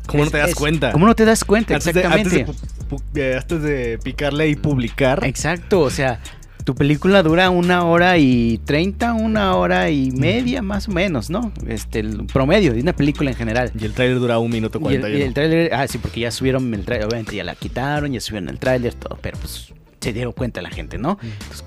¿Cómo 0.06 0.24
no 0.24 0.30
te 0.30 0.38
das 0.38 0.50
es- 0.50 0.54
cuenta? 0.54 0.92
¿Cómo 0.92 1.06
no 1.06 1.14
te 1.14 1.24
das 1.24 1.44
cuenta? 1.44 1.74
Antes 1.74 1.94
de, 1.94 2.00
Exactamente. 2.00 2.40
antes, 2.40 3.12
de, 3.12 3.30
eh, 3.32 3.36
antes 3.36 3.62
de 3.62 3.98
picarle 4.02 4.48
y 4.48 4.56
publicar. 4.56 5.24
Exacto, 5.24 5.80
o 5.80 5.90
sea, 5.90 6.20
tu 6.64 6.74
película 6.74 7.22
dura 7.22 7.50
una 7.50 7.84
hora 7.84 8.18
y 8.18 8.58
treinta, 8.64 9.14
una 9.14 9.56
hora 9.56 9.90
y 9.90 10.10
media 10.12 10.62
más 10.62 10.88
o 10.88 10.92
menos, 10.92 11.28
¿no? 11.30 11.52
Este, 11.66 12.00
el 12.00 12.26
promedio 12.26 12.72
de 12.72 12.80
una 12.80 12.92
película 12.94 13.30
en 13.30 13.36
general. 13.36 13.72
Y 13.78 13.84
el 13.84 13.92
trailer 13.94 14.18
dura 14.20 14.38
un 14.38 14.50
minuto 14.50 14.78
Y 14.78 14.94
el, 14.94 15.00
41. 15.00 15.18
y 15.18 15.22
el 15.22 15.34
tráiler, 15.34 15.74
ah, 15.74 15.86
sí, 15.88 15.98
porque 15.98 16.20
ya 16.20 16.30
subieron 16.30 16.72
el 16.74 16.84
tráiler, 16.84 17.06
obviamente 17.08 17.34
ya 17.36 17.44
la 17.44 17.54
quitaron, 17.54 18.12
ya 18.12 18.20
subieron 18.20 18.48
el 18.48 18.58
tráiler, 18.58 18.94
todo, 18.94 19.18
pero 19.20 19.38
pues 19.38 19.72
se 20.00 20.12
dieron 20.12 20.32
cuenta 20.32 20.62
la 20.62 20.70
gente, 20.70 20.98
¿no? 20.98 21.18
Entonces, 21.22 21.64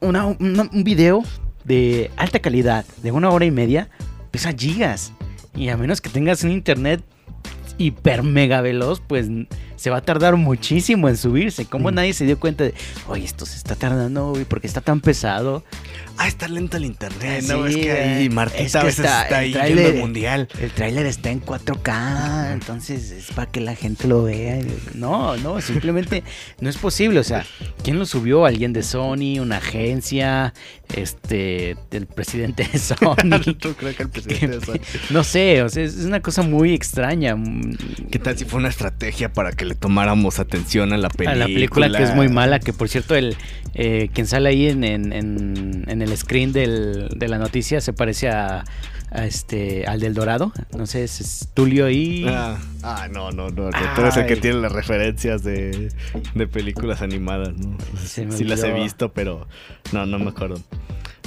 una- 0.00 0.26
una- 0.26 0.68
un 0.72 0.84
video 0.84 1.22
de 1.64 2.10
alta 2.16 2.38
calidad, 2.38 2.84
de 3.02 3.10
una 3.12 3.30
hora 3.30 3.44
y 3.44 3.50
media, 3.50 3.88
pesa 4.30 4.52
gigas. 4.52 5.12
Y 5.56 5.68
a 5.70 5.76
menos 5.76 6.00
que 6.00 6.08
tengas 6.10 6.44
un 6.44 6.52
internet 6.52 7.02
hiper 7.78 8.22
mega 8.22 8.60
veloz, 8.60 9.00
pues 9.06 9.28
se 9.78 9.88
va 9.90 9.96
a 9.98 10.02
tardar 10.02 10.36
muchísimo 10.36 11.08
en 11.08 11.16
subirse. 11.16 11.64
¿Cómo 11.64 11.90
Mm. 11.90 11.94
nadie 11.94 12.12
se 12.12 12.26
dio 12.26 12.38
cuenta 12.38 12.64
de, 12.64 12.74
oye, 13.06 13.24
esto 13.24 13.46
se 13.46 13.56
está 13.56 13.74
tardando, 13.76 14.30
güey, 14.32 14.44
porque 14.44 14.66
está 14.66 14.80
tan 14.82 15.00
pesado? 15.00 15.64
Ah, 16.18 16.26
está 16.28 16.48
lento 16.48 16.76
el 16.76 16.84
internet. 16.84 17.42
Sí, 17.42 17.48
no, 17.48 17.64
es 17.66 17.76
que 17.76 17.92
ahí 17.92 18.28
Martita 18.28 18.62
es 18.64 18.72
que 18.72 18.78
a 18.78 18.82
veces 18.82 19.04
está- 19.04 19.22
está, 19.44 19.62
ahí 19.62 19.74
yendo 19.74 19.88
al 19.88 19.94
mundial. 19.94 20.48
El 20.60 20.72
tráiler 20.72 21.06
está 21.06 21.30
en 21.30 21.40
4K, 21.40 22.52
entonces 22.52 23.12
es 23.12 23.26
para 23.30 23.50
que 23.50 23.60
la 23.60 23.76
gente 23.76 24.08
lo 24.08 24.24
vea. 24.24 24.58
No, 24.94 25.36
no, 25.36 25.60
simplemente 25.60 26.24
no 26.60 26.68
es 26.68 26.76
posible. 26.76 27.20
O 27.20 27.24
sea, 27.24 27.46
¿quién 27.84 28.00
lo 28.00 28.04
subió? 28.04 28.46
¿Alguien 28.46 28.72
de 28.72 28.82
Sony? 28.82 29.38
¿Una 29.40 29.58
agencia? 29.58 30.52
Este, 30.92 31.76
el 31.92 32.06
presidente 32.06 32.68
de 32.72 32.78
Sony. 32.80 33.54
Yo 33.60 33.76
creo 33.76 33.94
que 33.94 34.02
el 34.02 34.08
presidente 34.08 34.58
de 34.58 34.66
Sony. 34.66 34.80
no 35.10 35.22
sé, 35.22 35.62
o 35.62 35.68
sea, 35.68 35.84
es 35.84 35.96
una 35.98 36.20
cosa 36.20 36.42
muy 36.42 36.74
extraña. 36.74 37.36
¿Qué 38.10 38.18
tal 38.18 38.36
si 38.36 38.44
fue 38.44 38.58
una 38.58 38.68
estrategia 38.70 39.32
para 39.32 39.52
que 39.52 39.64
le 39.68 39.74
tomáramos 39.74 40.38
atención 40.40 40.92
a 40.92 40.96
la 40.96 41.06
A 41.08 41.10
película? 41.10 41.36
la 41.38 41.46
película 41.46 41.90
que 41.90 42.02
es 42.02 42.14
muy 42.14 42.28
mala, 42.28 42.58
que 42.58 42.72
por 42.72 42.88
cierto, 42.88 43.14
el 43.14 43.36
eh, 43.74 44.08
quien 44.12 44.26
sale 44.26 44.48
ahí 44.48 44.66
en, 44.68 44.82
en- 44.82 45.12
en- 45.12 45.84
en 45.86 46.02
el 46.02 46.16
screen 46.16 46.52
del- 46.52 47.08
de 47.16 47.28
la 47.28 47.38
noticia 47.38 47.80
se 47.80 47.92
parece 47.92 48.28
a, 48.30 48.64
a 49.10 49.24
este 49.26 49.86
al 49.86 50.00
del 50.00 50.14
Dorado. 50.14 50.52
No 50.76 50.86
sé, 50.86 51.04
es, 51.04 51.48
Tulio 51.54 51.88
y. 51.90 52.26
Ah, 52.28 52.58
ah, 52.82 53.08
no, 53.12 53.30
no, 53.30 53.50
no. 53.50 53.70
no, 53.70 53.70
Tú 53.94 54.00
eres 54.00 54.16
el 54.16 54.26
que 54.26 54.36
tiene 54.36 54.58
las 54.60 54.72
referencias 54.72 55.44
de, 55.44 55.90
de 56.34 56.46
películas 56.48 57.02
animadas, 57.02 57.54
¿no? 57.56 57.76
Sí 58.04 58.44
las 58.44 58.62
he 58.64 58.72
visto, 58.72 59.12
pero 59.12 59.46
no, 59.92 60.06
no 60.06 60.18
me 60.18 60.30
acuerdo. 60.30 60.60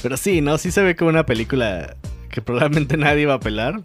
Pero 0.02 0.18
sí, 0.18 0.42
¿no? 0.42 0.58
Sí 0.58 0.72
se 0.72 0.82
ve 0.82 0.96
como 0.96 1.10
una 1.10 1.26
película 1.28 1.96
que 2.30 2.42
probablemente 2.42 2.98
nadie 2.98 3.26
va 3.28 3.36
a 3.36 3.40
pelar. 3.40 3.82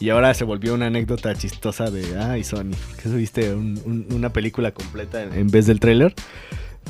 Y 0.00 0.10
ahora 0.10 0.32
se 0.34 0.44
volvió 0.44 0.74
una 0.74 0.86
anécdota 0.86 1.34
chistosa 1.34 1.90
de, 1.90 2.16
ay, 2.18 2.44
Sony, 2.44 2.70
que 3.02 3.08
subiste 3.08 3.52
un- 3.54 3.80
un- 3.84 4.06
una 4.14 4.32
película 4.32 4.70
completa 4.72 5.22
en, 5.22 5.48
vez 5.48 5.66
del 5.66 5.80
tráiler. 5.80 6.14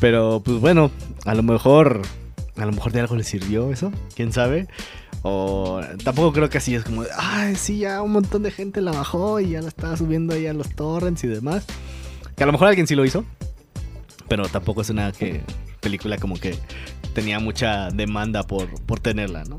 Pero 0.01 0.43
pues 0.45 0.59
bueno, 0.61 0.91
a 1.25 1.35
lo 1.35 1.43
mejor, 1.43 2.03
a 2.57 2.67
lo 2.67 2.73
mejor 2.73 2.93
de 2.93 3.01
algo 3.01 3.17
le 3.17 3.25
sirvió 3.25 3.73
eso, 3.73 3.91
quién 4.15 4.33
sabe. 4.33 4.69
O 5.23 5.81
tampoco 6.05 6.33
creo 6.33 6.49
que 6.49 6.59
así 6.59 6.75
es 6.75 6.85
como, 6.85 7.03
ay, 7.17 7.57
sí, 7.57 7.79
ya 7.79 8.03
un 8.03 8.13
montón 8.13 8.43
de 8.45 8.51
gente 8.53 8.81
la 8.81 8.93
bajó 8.93 9.41
y 9.41 9.51
ya 9.51 9.63
la 9.63 9.69
estaba 9.69 9.97
subiendo 9.97 10.35
ahí 10.35 10.47
a 10.47 10.53
los 10.53 10.69
torrents 10.75 11.25
y 11.25 11.29
demás. 11.29 11.65
Que 12.37 12.45
a 12.45 12.47
lo 12.47 12.53
mejor 12.53 12.69
alguien 12.69 12.87
sí 12.87 12.95
lo 12.95 13.05
hizo, 13.05 13.25
pero 14.29 14.47
tampoco 14.49 14.83
es 14.83 14.91
una 14.91 15.11
que, 15.11 15.41
película 15.81 16.19
como 16.19 16.37
que 16.39 16.57
tenía 17.15 17.41
mucha 17.41 17.89
demanda 17.91 18.45
por, 18.45 18.69
por 18.85 19.01
tenerla, 19.01 19.43
¿no? 19.45 19.59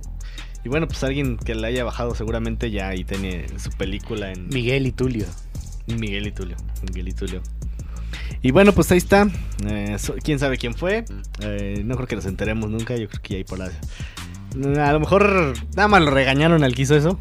Y 0.63 0.69
bueno, 0.69 0.87
pues 0.87 1.03
alguien 1.03 1.37
que 1.37 1.55
la 1.55 1.67
haya 1.67 1.83
bajado 1.83 2.15
seguramente 2.15 2.69
ya 2.69 2.89
ahí 2.89 3.03
tiene 3.03 3.47
su 3.59 3.69
película 3.71 4.31
en 4.31 4.47
Miguel 4.49 4.87
y 4.87 4.91
Tulio. 4.91 5.25
Miguel 5.87 6.27
y 6.27 6.31
Tulio. 6.31 6.57
Miguel 6.87 7.07
y 7.07 7.13
Tulio. 7.13 7.41
Y 8.41 8.51
bueno, 8.51 8.73
pues 8.73 8.91
ahí 8.91 8.97
está. 8.97 9.27
Eh, 9.65 9.97
¿Quién 10.23 10.39
sabe 10.39 10.57
quién 10.57 10.73
fue? 10.73 11.05
Eh, 11.41 11.81
no 11.85 11.95
creo 11.95 12.07
que 12.07 12.15
nos 12.15 12.25
enteremos 12.25 12.69
nunca. 12.69 12.95
Yo 12.95 13.07
creo 13.09 13.21
que 13.21 13.35
ahí 13.37 13.43
por 13.43 13.59
la... 13.59 13.71
A 14.85 14.93
lo 14.93 14.99
mejor 14.99 15.53
nada 15.75 15.87
más 15.87 16.01
lo 16.01 16.11
regañaron 16.11 16.63
al 16.63 16.75
que 16.75 16.83
hizo 16.83 16.95
eso. 16.95 17.19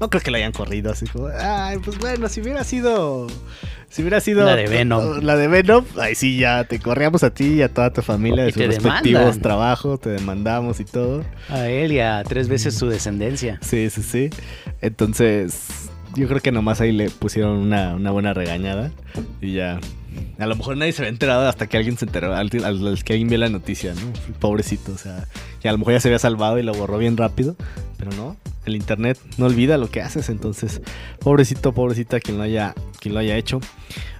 No 0.00 0.10
creo 0.10 0.22
que 0.22 0.30
lo 0.30 0.36
hayan 0.36 0.52
corrido 0.52 0.90
así 0.90 1.06
como... 1.06 1.28
Ay, 1.28 1.78
pues 1.78 1.98
bueno, 1.98 2.28
si 2.28 2.40
hubiera 2.40 2.64
sido... 2.64 3.28
Si 3.92 4.00
hubiera 4.00 4.20
sido... 4.22 4.46
La 4.46 4.56
de 4.56 4.66
Venom. 4.68 5.20
La 5.22 5.36
de 5.36 5.48
Venom. 5.48 5.84
Ahí 6.00 6.14
sí 6.14 6.38
ya 6.38 6.64
te 6.64 6.78
corríamos 6.78 7.22
a 7.24 7.30
ti 7.34 7.44
y 7.56 7.62
a 7.62 7.68
toda 7.68 7.92
tu 7.92 8.00
familia 8.00 8.44
de 8.44 8.48
Y 8.48 8.52
sus 8.52 8.62
respectivos 8.64 9.20
demandan. 9.20 9.40
trabajos. 9.42 10.00
Te 10.00 10.08
demandamos 10.08 10.80
y 10.80 10.84
todo. 10.86 11.22
A 11.50 11.68
él 11.68 11.92
y 11.92 12.00
a 12.00 12.22
tres 12.26 12.48
veces 12.48 12.74
su 12.74 12.88
descendencia. 12.88 13.58
Sí, 13.60 13.90
sí, 13.90 14.02
sí. 14.02 14.30
Entonces, 14.80 15.90
yo 16.16 16.26
creo 16.26 16.40
que 16.40 16.52
nomás 16.52 16.80
ahí 16.80 16.90
le 16.92 17.10
pusieron 17.10 17.58
una, 17.58 17.94
una 17.94 18.10
buena 18.12 18.32
regañada. 18.32 18.90
Y 19.42 19.52
ya. 19.52 19.78
A 20.38 20.46
lo 20.46 20.56
mejor 20.56 20.76
nadie 20.76 20.92
se 20.92 21.02
había 21.02 21.10
enterado 21.10 21.48
hasta 21.48 21.66
que 21.68 21.76
alguien 21.76 21.96
se 21.96 22.04
enteró, 22.06 22.34
al, 22.34 22.50
al- 22.64 22.86
al 22.86 23.04
que 23.04 23.12
alguien 23.12 23.28
vio 23.28 23.38
la 23.38 23.48
noticia, 23.48 23.94
¿no? 23.94 24.12
Pobrecito, 24.40 24.92
o 24.92 24.98
sea, 24.98 25.26
que 25.60 25.68
a 25.68 25.72
lo 25.72 25.78
mejor 25.78 25.94
ya 25.94 26.00
se 26.00 26.08
había 26.08 26.18
salvado 26.18 26.58
y 26.58 26.62
lo 26.62 26.72
borró 26.74 26.98
bien 26.98 27.16
rápido. 27.16 27.56
Pero 27.98 28.10
no, 28.16 28.36
el 28.64 28.74
internet 28.74 29.18
no 29.38 29.46
olvida 29.46 29.78
lo 29.78 29.88
que 29.90 30.00
haces. 30.02 30.28
Entonces, 30.28 30.80
pobrecito, 31.20 31.72
pobrecita 31.72 32.18
quien 32.18 32.38
lo 32.38 32.42
haya, 32.42 32.74
quien 33.00 33.14
lo 33.14 33.20
haya 33.20 33.36
hecho. 33.36 33.60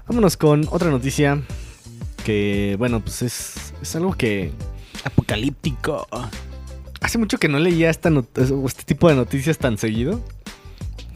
Vámonos 0.06 0.36
con 0.36 0.66
otra 0.70 0.90
noticia. 0.90 1.40
Que, 2.24 2.76
bueno, 2.78 3.00
pues 3.00 3.22
es, 3.22 3.74
es 3.82 3.96
algo 3.96 4.12
que 4.12 4.52
Apocalíptico. 5.04 6.06
Hace 7.00 7.18
mucho 7.18 7.38
que 7.38 7.48
no 7.48 7.58
leía 7.58 7.90
esta 7.90 8.10
este 8.36 8.82
tipo 8.84 9.08
de 9.08 9.16
noticias 9.16 9.58
tan 9.58 9.76
seguido. 9.78 10.20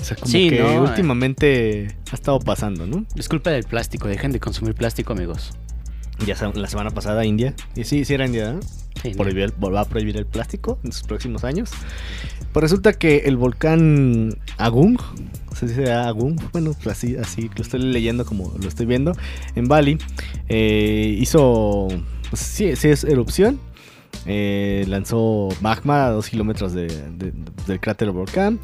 O 0.07 0.09
sea, 0.09 0.17
como 0.19 0.31
Sí, 0.31 0.51
que 0.51 0.61
¿no? 0.61 0.83
últimamente 0.85 1.97
ha 2.13 2.15
estado 2.15 2.39
pasando, 2.39 2.87
¿no? 2.87 3.05
Es 3.17 3.29
culpa 3.29 3.51
del 3.51 3.65
plástico. 3.65 4.07
Dejen 4.07 4.31
de 4.31 4.39
consumir 4.39 4.75
plástico, 4.77 5.13
amigos. 5.13 5.51
Ya 6.25 6.37
la 6.55 6.69
semana 6.69 6.91
pasada 6.93 7.25
India, 7.25 7.55
y 7.75 7.83
sí, 7.83 8.05
sí 8.05 8.15
era 8.15 8.25
India, 8.27 8.53
¿no? 8.53 8.61
Sí, 9.03 9.11
¿no? 9.11 9.17
Prohibió 9.17 9.45
el- 9.45 9.53
va 9.75 9.81
a 9.81 9.85
prohibir 9.85 10.17
el 10.17 10.25
plástico 10.25 10.79
en 10.85 10.93
sus 10.93 11.03
próximos 11.03 11.43
años. 11.43 11.71
Pues 12.53 12.63
resulta 12.63 12.93
que 12.93 13.25
el 13.27 13.37
volcán 13.37 14.39
Agung, 14.59 14.97
se 15.57 15.67
dice 15.67 15.91
Agung, 15.93 16.41
bueno, 16.53 16.73
pues 16.83 16.97
así, 16.97 17.17
así 17.17 17.51
lo 17.57 17.63
estoy 17.63 17.81
leyendo 17.81 18.25
como 18.25 18.55
lo 18.63 18.69
estoy 18.69 18.87
viendo, 18.87 19.13
en 19.57 19.67
Bali, 19.67 19.99
eh, 20.49 21.17
hizo, 21.19 21.89
pues 22.31 22.41
sí, 22.43 22.77
sí 22.77 22.89
es 22.91 23.03
erupción, 23.03 23.59
eh, 24.25 24.85
lanzó 24.89 25.49
magma 25.61 26.07
a 26.07 26.11
dos 26.11 26.29
kilómetros 26.29 26.73
de- 26.73 26.87
de- 26.89 27.33
del 27.67 27.81
cráter 27.81 28.11
volcán, 28.11 28.59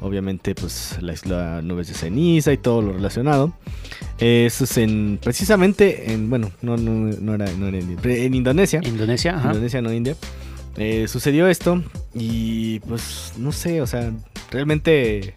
obviamente 0.00 0.54
pues 0.54 0.96
la 1.00 1.12
isla 1.12 1.60
nubes 1.62 1.88
de 1.88 1.94
ceniza 1.94 2.52
y 2.52 2.56
todo 2.58 2.82
lo 2.82 2.92
relacionado. 2.92 3.52
Eh, 4.18 4.44
eso 4.46 4.64
es 4.64 4.76
en, 4.78 5.18
precisamente 5.22 6.12
en, 6.12 6.28
bueno, 6.28 6.50
no, 6.62 6.76
no, 6.76 6.90
no 7.20 7.34
era, 7.34 7.50
no 7.52 7.68
era 7.68 7.78
en, 7.78 7.98
en 8.04 8.34
Indonesia. 8.34 8.80
Indonesia, 8.84 9.36
ajá. 9.36 9.48
Indonesia, 9.48 9.82
no 9.82 9.92
India. 9.92 10.16
Eh, 10.76 11.06
sucedió 11.08 11.48
esto 11.48 11.82
y 12.14 12.78
pues 12.80 13.32
no 13.36 13.50
sé, 13.50 13.80
o 13.82 13.86
sea, 13.86 14.12
realmente 14.52 15.34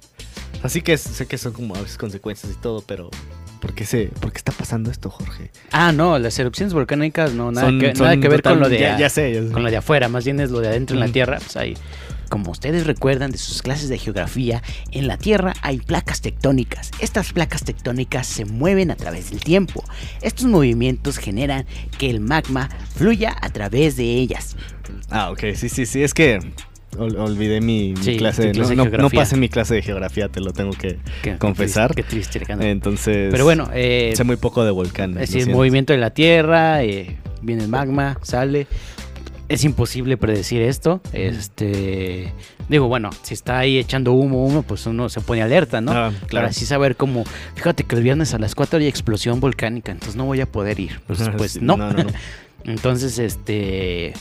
así 0.62 0.82
que 0.84 0.98
sé 0.98 1.26
que 1.26 1.38
son 1.40 1.54
como 1.54 1.76
a 1.76 1.82
veces 1.82 1.98
consecuencias 1.98 2.54
y 2.54 2.62
todo, 2.62 2.84
pero 2.86 3.10
¿por 3.62 3.74
qué 3.74 3.86
se 3.86 4.08
por 4.20 4.32
qué 4.34 4.38
está 4.40 4.52
pasando 4.52 4.92
esto, 4.92 5.10
Jorge? 5.10 5.52
Ah, 5.72 5.94
no, 5.94 6.20
las 6.20 6.38
erupciones 6.40 6.74
volcánicas 6.74 7.34
no, 7.34 7.52
nada, 7.52 7.68
Son- 7.68 7.80
que, 7.80 7.96
son 7.96 8.06
nada 8.08 8.18
que 8.20 8.28
ver 8.28 8.42
con 8.42 8.60
lo 8.60 8.68
de, 8.68 8.80
ya, 8.80 8.98
ya 8.98 9.10
sé, 9.10 9.34
ya 9.34 9.42
sé. 9.44 9.52
con 9.52 9.64
lo 9.64 9.70
de 9.72 9.78
afuera, 9.78 10.10
más 10.10 10.26
bien 10.26 10.40
es 10.42 10.52
lo 10.52 10.60
de 10.60 10.68
adentro 10.68 10.96
en 10.96 11.00
la 11.00 11.06
Ujú. 11.06 11.14
Tierra. 11.14 11.38
Pues 11.38 11.56
ahí, 11.56 11.78
como 12.30 12.52
ustedes 12.52 12.86
recuerdan 12.88 13.32
de 13.32 13.38
sus 13.38 13.62
clases 13.62 13.88
de 13.90 13.98
geografía, 13.98 14.62
en 14.92 15.08
la 15.08 15.18
Tierra 15.18 15.54
hay 15.62 15.80
placas 15.80 16.22
tectónicas. 16.22 16.92
Estas 17.00 17.32
placas 17.34 17.64
tectónicas 17.64 18.26
se 18.28 18.46
mueven 18.46 18.90
a 18.92 18.96
través 18.96 19.30
del 19.30 19.42
tiempo. 19.42 19.84
Estos 20.22 20.46
movimientos 20.48 21.18
generan 21.18 21.66
que 21.98 22.10
el 22.10 22.20
magma 22.20 22.70
fluya 22.96 23.36
a 23.42 23.50
través 23.50 23.96
de 23.98 24.04
ellas. 24.06 24.56
Ah, 25.10 25.30
ok, 25.32 25.44
sí, 25.56 25.70
sí, 25.70 25.86
sí, 25.86 26.04
es 26.04 26.14
que 26.14 26.40
ol- 26.98 27.18
olvidé 27.18 27.62
mi, 27.62 27.94
clase, 27.94 28.12
de- 28.44 28.52
clase 28.52 28.70
de 28.72 28.76
no, 28.76 28.86
no, 28.86 28.98
no 28.98 29.10
pasé 29.10 29.38
mi 29.38 29.50
clase 29.50 29.76
de 29.76 29.82
geografía, 29.82 30.28
te 30.30 30.40
lo 30.42 30.52
tengo 30.54 30.72
que 30.72 30.98
Qué- 31.22 31.32
qué 31.32 31.38
confesar. 31.38 31.94
triste, 31.94 32.04
Qué 32.04 32.10
triste, 32.16 32.38
Alejandro. 32.40 32.68
Entonces, 32.68 33.30
Pero 33.32 33.44
bueno, 33.44 33.70
eh, 33.74 34.14
sé 34.16 34.24
muy 34.24 34.36
poco 34.38 34.64
de 34.66 34.72
volcán. 34.72 35.12
es 35.12 35.32
decir, 35.32 35.48
el 35.48 35.56
movimiento 35.56 35.94
de 35.94 36.00
la 36.00 36.10
Tierra, 36.12 36.84
eh, 36.84 37.18
viene 37.42 37.64
el 37.64 37.70
magma, 37.70 38.18
sale. 38.22 38.68
Es 39.50 39.66
imposible 39.66 40.16
predecir 40.16 40.62
esto. 40.62 41.02
Este, 41.12 42.32
digo, 42.70 42.88
bueno, 42.88 43.10
si 43.24 43.34
está 43.34 43.60
ahí 43.60 43.78
echando 43.80 44.14
humo, 44.14 44.46
humo, 44.46 44.64
pues 44.64 44.86
uno 44.86 45.10
se 45.10 45.20
pone 45.20 45.42
alerta, 45.42 45.82
¿no? 45.82 45.92
Ah, 45.92 46.12
claro. 46.28 46.46
Para 46.46 46.48
así 46.48 46.66
saber 46.66 46.96
cómo. 46.96 47.26
Fíjate 47.56 47.84
que 47.84 47.96
el 47.98 48.04
viernes 48.04 48.34
a 48.34 48.40
las 48.40 48.56
4 48.56 48.80
hay 48.80 48.88
explosión 48.88 49.42
volcánica, 49.42 49.92
entonces 49.92 50.16
no 50.16 50.24
voy 50.24 50.40
a 50.40 50.46
poder 50.46 50.80
ir. 50.80 51.02
Pues, 51.06 51.20
pues 51.38 51.62
no. 51.62 51.78
entonces, 52.64 53.20
este. 53.20 54.14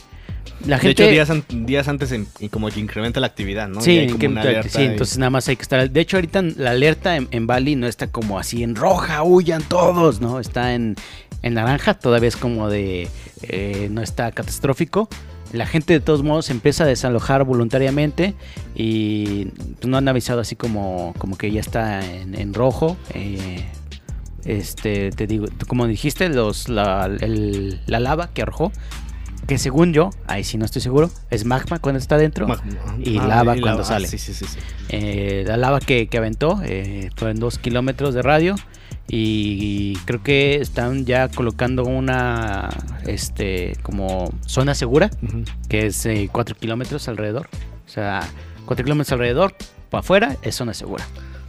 La 0.66 0.76
De 0.76 0.82
gente. 0.82 1.02
hecho, 1.04 1.10
días, 1.10 1.30
an- 1.30 1.44
días 1.66 1.88
antes 1.88 2.12
en- 2.12 2.26
y 2.38 2.48
como 2.50 2.68
que 2.68 2.80
incrementa 2.80 3.18
la 3.20 3.26
actividad, 3.28 3.68
¿no? 3.68 3.80
Sí, 3.80 4.06
que- 4.18 4.28
sí, 4.68 4.82
y- 4.82 4.84
entonces 4.84 5.16
nada 5.18 5.30
más 5.30 5.48
hay 5.48 5.56
que 5.56 5.62
estar. 5.62 5.90
De 5.90 6.00
hecho, 6.00 6.16
ahorita 6.18 6.42
la 6.42 6.70
alerta 6.72 7.16
en, 7.16 7.28
en 7.30 7.46
Bali 7.46 7.76
no 7.76 7.86
está 7.86 8.08
como 8.08 8.38
así 8.38 8.62
en 8.62 8.74
roja, 8.76 9.22
huyan 9.22 9.62
todos, 9.62 10.20
¿no? 10.20 10.38
Está 10.38 10.74
en, 10.74 10.96
en 11.42 11.54
naranja, 11.54 11.94
todavía 11.94 12.28
es 12.28 12.36
como 12.36 12.68
de. 12.68 13.08
eh, 13.42 13.88
no 13.90 14.02
está 14.02 14.30
catastrófico. 14.32 15.08
La 15.52 15.66
gente 15.66 15.94
de 15.94 16.00
todos 16.00 16.22
modos 16.22 16.50
empieza 16.50 16.84
a 16.84 16.86
desalojar 16.86 17.42
voluntariamente 17.44 18.34
y 18.76 19.46
pues, 19.46 19.86
no 19.86 19.96
han 19.96 20.06
avisado 20.08 20.40
así 20.40 20.54
como, 20.56 21.12
como 21.18 21.36
que 21.38 21.50
ya 21.50 21.60
está 21.60 22.04
en, 22.06 22.34
en 22.34 22.54
rojo. 22.54 22.96
eh, 23.14 23.64
este, 24.44 25.10
te 25.10 25.26
digo, 25.26 25.46
como 25.66 25.86
dijiste, 25.86 26.28
los, 26.28 26.68
la, 26.68 27.06
el- 27.20 27.80
la 27.86 28.00
lava 28.00 28.28
que 28.32 28.42
arrojó, 28.42 28.72
que 29.50 29.58
según 29.58 29.92
yo, 29.92 30.10
ahí 30.28 30.44
sí 30.44 30.58
no 30.58 30.64
estoy 30.64 30.80
seguro, 30.80 31.10
es 31.28 31.44
magma 31.44 31.80
cuando 31.80 31.98
está 31.98 32.16
dentro. 32.16 32.46
Y 33.00 33.14
lava 33.18 33.56
y 33.56 33.60
cuando 33.60 33.82
ah, 33.82 33.84
sale. 33.84 34.06
sí, 34.06 34.16
sí, 34.16 34.32
sí, 34.32 34.44
sí. 34.44 34.60
Eh, 34.90 35.42
la 35.44 35.56
lava 35.56 35.80
que, 35.80 36.06
que 36.06 36.18
aventó 36.18 36.60
eh, 36.64 37.10
fue 37.16 37.32
en 37.32 37.40
dos 37.40 37.58
kilómetros 37.58 38.14
de 38.14 38.22
radio 38.22 38.54
y 39.08 39.96
creo 40.04 40.22
que 40.22 40.60
están 40.60 41.04
ya 41.04 41.26
colocando 41.26 41.82
una 41.82 42.68
este 43.08 43.76
como 43.82 44.32
zona 44.46 44.76
segura 44.76 45.10
Ujú. 45.20 45.42
que 45.68 45.86
es 45.86 46.06
4 46.30 46.54
kilómetros 46.54 47.08
alrededor 47.08 47.48
o 47.86 47.88
sea 47.88 48.20
4 48.66 48.84
kilómetros 48.84 49.10
alrededor 49.10 49.56
para 49.90 49.98
afuera 50.00 50.36
es 50.42 50.54
zona 50.54 50.74
segura 50.74 51.04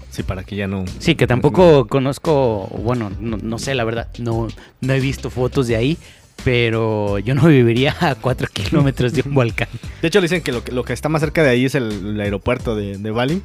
Sí, 0.09 0.23
para 0.23 0.43
que 0.43 0.55
ya 0.57 0.67
no. 0.67 0.85
sí 0.99 1.13
que 1.13 1.27
tampoco 1.27 1.85
conozco 1.87 2.67
bueno 2.83 3.11
no, 3.19 3.37
no 3.37 3.59
sé 3.59 3.75
la 3.75 3.83
verdad 3.83 4.07
no 4.17 4.47
no 4.81 4.93
he 4.93 4.99
visto 4.99 5.29
fotos 5.29 5.67
de 5.67 5.75
ahí 5.75 5.97
pero 6.43 7.19
yo 7.19 7.35
no 7.35 7.47
viviría 7.47 7.95
a 7.99 8.15
4 8.15 8.47
kilómetros 8.51 9.13
de 9.13 9.23
un 9.25 9.33
volcán 9.33 9.67
De 10.01 10.07
hecho, 10.07 10.19
le 10.19 10.25
dicen 10.25 10.41
que 10.41 10.51
lo, 10.51 10.63
que 10.63 10.71
lo 10.71 10.83
que 10.83 10.93
está 10.93 11.09
más 11.09 11.21
cerca 11.21 11.43
de 11.43 11.49
ahí 11.49 11.65
es 11.65 11.75
el, 11.75 12.19
aeropuerto 12.19 12.75
de, 12.75 13.11
Bali. 13.11 13.41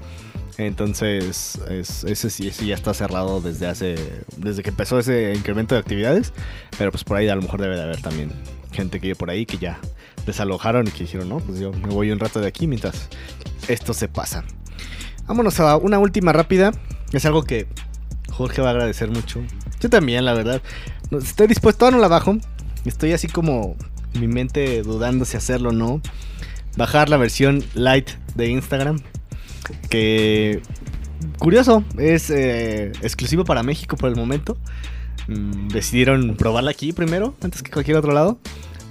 Entonces, 0.58 1.58
es- 1.68 2.04
ese 2.04 2.30
sí 2.30 2.48
ese 2.48 2.66
ya 2.66 2.74
está 2.74 2.94
cerrado 2.94 3.40
desde 3.42 3.66
hace. 3.66 3.96
Desde 4.38 4.62
que 4.62 4.70
empezó 4.70 4.98
ese 4.98 5.34
incremento 5.34 5.74
de 5.74 5.80
actividades. 5.80 6.32
Pero 6.78 6.90
pues 6.90 7.04
por 7.04 7.18
ahí 7.18 7.28
a 7.28 7.36
lo 7.36 7.42
mejor 7.42 7.60
debe 7.60 7.76
de 7.76 7.82
haber 7.82 8.00
también 8.00 8.30
gente 8.72 8.98
que 8.98 9.08
vive 9.08 9.16
por 9.16 9.30
ahí 9.30 9.44
que 9.44 9.58
ya 9.58 9.78
desalojaron 10.24 10.86
y 10.86 10.90
que 10.90 11.04
dijeron, 11.04 11.28
no, 11.28 11.38
pues 11.38 11.58
yo 11.60 11.72
me 11.72 11.88
voy 11.88 12.10
un 12.10 12.18
rato 12.18 12.40
de 12.40 12.46
aquí 12.46 12.66
mientras 12.66 13.08
esto 13.68 13.92
se 13.94 14.08
pasa. 14.08 14.44
Vámonos 15.26 15.58
a 15.60 15.76
una 15.76 15.98
última 15.98 16.32
rápida. 16.32 16.72
Es 17.12 17.24
algo 17.26 17.42
que 17.42 17.66
Jorge 18.30 18.62
va 18.62 18.68
a 18.68 18.70
agradecer 18.72 19.10
mucho. 19.10 19.40
Yo 19.80 19.90
también, 19.90 20.24
la 20.24 20.34
verdad. 20.34 20.62
Estoy 21.10 21.46
dispuesto, 21.46 21.90
no 21.90 21.98
la 21.98 22.08
bajo. 22.08 22.38
Estoy 22.88 23.12
así 23.12 23.28
como 23.28 23.76
mi 24.14 24.28
mente 24.28 24.82
dudando 24.82 25.24
si 25.24 25.36
hacerlo 25.36 25.70
o 25.70 25.72
no. 25.72 26.00
Bajar 26.76 27.08
la 27.08 27.16
versión 27.16 27.64
light 27.74 28.10
de 28.34 28.48
Instagram. 28.48 29.00
Que 29.88 30.62
curioso, 31.38 31.84
es 31.98 32.30
eh, 32.30 32.92
exclusivo 33.02 33.44
para 33.44 33.62
México 33.62 33.96
por 33.96 34.08
el 34.08 34.16
momento. 34.16 34.56
Mm, 35.28 35.68
decidieron 35.68 36.36
probarla 36.36 36.70
aquí 36.70 36.92
primero, 36.92 37.34
antes 37.40 37.62
que 37.62 37.70
cualquier 37.70 37.96
otro 37.96 38.12
lado. 38.12 38.38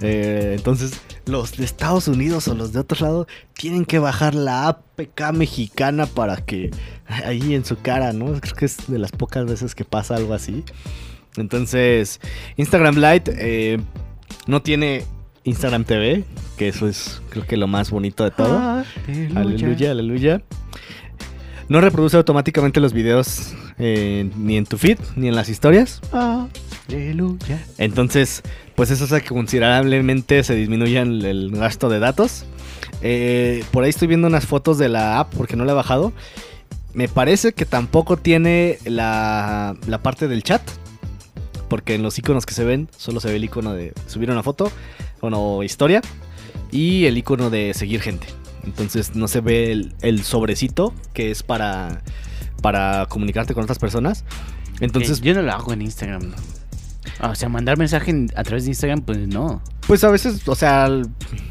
Eh, 0.02 0.54
entonces, 0.58 1.00
los 1.26 1.58
de 1.58 1.64
Estados 1.64 2.08
Unidos 2.08 2.48
o 2.48 2.56
los 2.56 2.74
de 2.74 2.80
otro 2.80 3.06
lado 3.06 3.28
tienen 3.54 3.86
que 3.86 4.00
bajar 4.00 4.36
la 4.36 4.68
APK 4.68 5.32
mexicana 5.34 6.06
para 6.06 6.38
que 6.38 6.72
ahí 7.08 7.54
en 7.54 7.66
su 7.66 7.78
cara, 7.78 8.14
¿no? 8.14 8.26
Creo 8.40 8.56
que 8.56 8.66
es 8.66 8.88
de 8.88 9.00
las 9.00 9.12
pocas 9.12 9.46
veces 9.46 9.76
que 9.76 9.86
pasa 9.86 10.16
algo 10.16 10.34
así. 10.34 10.64
Entonces, 11.38 12.20
Instagram 12.58 12.96
Lite 12.96 13.34
eh, 13.38 13.80
no 14.48 14.62
tiene 14.62 15.04
Instagram 15.44 15.84
TV, 15.86 16.24
que 16.58 16.68
eso 16.68 16.88
es 16.88 17.22
creo 17.30 17.46
que 17.46 17.58
lo 17.58 17.68
más 17.68 17.92
bonito 17.92 18.24
de 18.24 18.32
todo. 18.32 18.84
Aleluya, 19.36 19.92
aleluya. 19.92 20.42
No 21.68 21.82
reproduce 21.82 22.16
automáticamente 22.18 22.80
los 22.80 22.94
videos 22.94 23.54
eh, 23.80 24.30
ni 24.38 24.58
en 24.58 24.66
tu 24.66 24.78
feed 24.78 25.00
ni 25.16 25.28
en 25.28 25.36
las 25.36 25.50
historias. 25.50 26.02
Aleluya. 26.88 27.66
Entonces, 27.78 28.44
pues 28.76 28.92
eso 28.92 29.06
hace 29.06 29.22
que 29.22 29.30
considerablemente 29.30 30.44
se 30.44 30.54
disminuya 30.56 31.02
el, 31.02 31.26
el 31.26 31.52
gasto 31.52 31.90
de 31.90 32.00
datos. 32.00 32.46
Eh, 33.02 33.64
por 33.72 33.84
ahí 33.84 33.90
estoy 33.90 34.08
viendo 34.08 34.28
unas 34.28 34.46
fotos 34.46 34.78
de 34.78 34.90
la 34.90 35.20
app 35.20 35.34
porque 35.36 35.56
no 35.56 35.66
la 35.66 35.72
he 35.72 35.76
bajado. 35.76 36.14
Me 36.94 37.08
parece 37.08 37.54
que 37.54 37.66
tampoco 37.66 38.18
tiene 38.18 38.78
la, 38.86 39.76
la 39.88 39.98
parte 40.02 40.28
del 40.28 40.44
chat. 40.44 40.62
Porque 41.76 41.96
en 41.96 42.04
los 42.04 42.18
iconos 42.18 42.46
que 42.46 42.54
se 42.54 42.64
ven 42.64 42.88
solo 42.96 43.20
se 43.20 43.28
ve 43.28 43.36
el 43.36 43.44
icono 43.44 43.74
de 43.74 43.92
subir 44.08 44.32
una 44.32 44.44
foto 44.44 44.72
o 45.20 45.30
no, 45.30 45.62
historia 45.62 46.00
y 46.72 47.04
el 47.04 47.18
icono 47.18 47.50
de 47.50 47.74
seguir 47.74 48.00
gente. 48.00 48.28
Entonces 48.64 49.14
no 49.14 49.28
se 49.28 49.42
ve 49.42 49.74
el, 49.74 49.94
el 50.00 50.24
sobrecito 50.24 50.94
que 51.14 51.32
es 51.32 51.44
para, 51.44 52.02
para 52.62 53.08
comunicarte 53.10 53.54
con 53.54 53.64
otras 53.64 53.78
personas. 53.78 54.24
Entonces, 54.80 55.20
yo 55.20 55.34
no 55.34 55.42
lo 55.42 55.52
hago 55.52 55.74
en 55.74 55.82
Instagram. 55.82 56.30
¿no? 56.30 56.36
O 57.22 57.34
sea, 57.36 57.50
mandar 57.50 57.78
mensaje 57.78 58.12
en- 58.12 58.30
a 58.36 58.44
través 58.44 58.64
de 58.66 58.72
Instagram, 58.72 59.02
pues 59.02 59.28
no. 59.28 59.62
Pues 59.88 60.04
a 60.04 60.10
veces, 60.10 60.48
o 60.48 60.56
sea, 60.56 60.88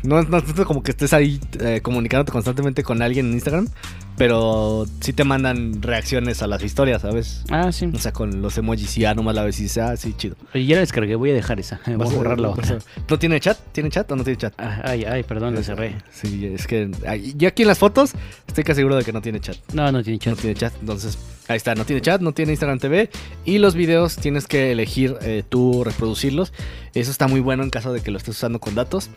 no, 0.02 0.23
no 0.23 0.38
es 0.38 0.44
tanto 0.44 0.64
como 0.66 0.83
que 0.83 0.90
estés 0.90 1.12
ahí 1.12 1.40
eh, 1.61 1.80
comunicándote 1.83 2.33
constantemente 2.33 2.83
con 2.83 3.00
alguien 3.00 3.26
en 3.26 3.33
Instagram, 3.35 3.68
pero 4.16 4.87
sí 5.00 5.12
te 5.12 5.25
mandan 5.25 5.83
reacciones 5.83 6.42
a 6.42 6.47
las 6.47 6.62
historias, 6.62 7.02
¿sabes? 7.02 7.44
Ah, 7.50 7.73
sí. 7.73 7.88
O 7.92 7.99
sea, 7.99 8.12
con 8.12 8.42
los 8.42 8.56
emojis 8.59 8.97
y 8.99 9.02
ya 9.02 9.14
nomás 9.14 9.35
la 9.35 9.42
ves 9.44 9.59
y 9.61 9.64
dices, 9.64 9.78
ah, 9.83 9.97
sí, 9.97 10.14
chido. 10.16 10.37
Oye, 10.54 10.66
ya 10.66 10.75
la 10.76 10.80
descargué, 10.80 11.14
voy 11.16 11.30
a 11.30 11.35
dejar 11.35 11.59
esa. 11.61 11.80
Voy 11.87 12.06
a 12.06 12.16
borrar 12.16 12.38
la 12.40 12.50
otra. 12.50 12.78
¿No 13.09 13.18
tiene 13.18 13.40
chat? 13.40 13.59
¿Tiene 13.73 13.88
chat 13.90 14.11
o 14.11 14.16
no 14.16 14.25
tiene 14.25 14.37
chat? 14.37 14.52
Ah, 14.59 14.80
Ay, 14.85 15.04
ay, 15.04 15.23
perdón, 15.23 15.54
la 15.54 15.62
cerré. 15.62 15.97
Sí, 16.12 16.47
es 16.47 16.66
que 16.66 16.90
ay, 17.06 17.35
yo 17.37 17.49
aquí 17.49 17.62
en 17.62 17.68
las 17.68 17.78
fotos 17.78 18.12
estoy 18.47 18.64
casi 18.64 18.78
seguro 18.78 18.97
de 18.97 19.04
que 19.04 19.12
no 19.12 19.21
tiene 19.23 19.40
chat. 19.40 19.56
No, 19.73 19.90
no 19.90 20.02
tiene 20.02 20.18
No 20.18 20.33
chat. 20.35 20.38
tiene 20.40 20.54
chat, 20.56 20.73
entonces 20.80 21.18
ahí 21.49 21.57
está, 21.57 21.75
no 21.75 21.85
tiene 21.85 22.01
chat, 22.01 22.21
no 22.21 22.33
tiene 22.33 22.53
Instagram 22.53 22.79
TV 22.79 23.11
y 23.45 23.59
los 23.59 23.75
videos 23.75 24.17
tienes 24.17 24.47
que 24.47 24.73
elegir 24.73 25.17
eh, 25.23 25.43
tú 25.49 25.85
reproducirlos. 25.85 26.53
Eso 26.95 27.11
está 27.11 27.27
muy 27.27 27.41
bueno 27.41 27.63
en 27.63 27.71
caso 27.71 27.93
de 27.93 28.01
que 28.01 28.11
lo 28.11 28.19
estés 28.19 28.37
usando 28.37 28.61
con 28.61 28.75
datos. 28.75 29.11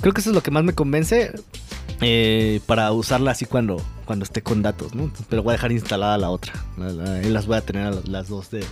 Creo 0.00 0.12
que 0.12 0.20
eso 0.20 0.30
es 0.30 0.34
lo 0.34 0.42
que 0.42 0.50
más 0.50 0.64
me 0.64 0.74
convence 0.74 1.32
eh, 2.00 2.60
para 2.66 2.92
usarla 2.92 3.30
así 3.30 3.46
cuando, 3.46 3.80
cuando 4.04 4.24
esté 4.24 4.42
con 4.42 4.62
datos, 4.62 4.94
¿no? 4.94 5.10
Pero 5.28 5.42
voy 5.42 5.52
a 5.52 5.56
dejar 5.56 5.72
instalada 5.72 6.18
la 6.18 6.30
otra. 6.30 6.52
Las 6.76 7.46
voy 7.46 7.56
a 7.56 7.60
tener 7.60 8.08
las, 8.08 8.28
dos 8.28 8.50
de, 8.50 8.64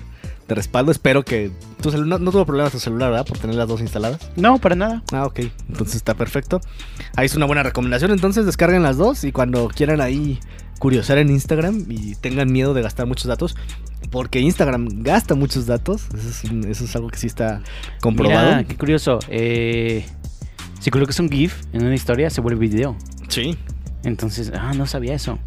de 0.49 0.55
respaldo. 0.55 0.93
Espero 0.93 1.25
que 1.25 1.51
tu 1.81 1.91
no, 2.05 2.19
no 2.19 2.31
tuvo 2.31 2.45
problemas 2.45 2.73
tu 2.73 2.79
celular, 2.79 3.11
¿verdad? 3.11 3.27
Por 3.27 3.39
tener 3.39 3.57
las 3.57 3.69
dos 3.69 3.81
instaladas. 3.81 4.21
No, 4.37 4.59
para 4.59 4.75
nada. 4.75 5.03
Ah, 5.13 5.25
ok. 5.27 5.41
Entonces 5.69 5.97
está 5.97 6.15
perfecto. 6.15 6.61
Ahí 7.17 7.27
es 7.27 7.35
una 7.35 7.47
buena 7.47 7.63
recomendación. 7.63 8.11
Entonces 8.11 8.45
descarguen 8.45 8.83
las 8.83 8.97
dos 8.97 9.25
y 9.25 9.33
cuando 9.33 9.69
quieran 9.69 10.01
ahí 10.01 10.39
curiosear 10.83 11.19
en 11.19 11.31
Instagram 11.31 11.85
y 11.89 12.17
tengan 12.17 12.51
miedo 12.51 12.75
de 12.75 12.83
gastar 12.83 13.07
muchos 13.07 13.27
datos, 13.27 13.55
porque 14.11 14.41
Instagram 14.41 14.89
gasta 15.05 15.37
muchos 15.37 15.67
datos. 15.67 16.03
Eso 16.13 16.29
es, 16.29 16.45
un- 16.51 16.65
eso 16.69 16.85
es 16.85 16.97
algo 16.97 17.09
que 17.09 17.19
sí 17.19 17.29
está 17.29 17.63
comprobado. 18.01 18.49
Mira, 18.49 18.65
qué 18.65 18.75
curioso. 18.77 19.21
Eh, 19.29 20.05
si 20.81 20.91
colocas 20.91 21.21
un 21.21 21.31
GIF 21.31 21.55
en 21.73 21.85
una 21.85 21.95
historia, 21.95 22.31
se 22.31 22.41
vuelve 22.41 22.59
video. 22.59 22.97
Sí. 23.29 23.57
Entonces, 24.03 24.51
ah, 24.57 24.73
no 24.75 24.87
sabía 24.89 25.15
eso. 25.15 25.39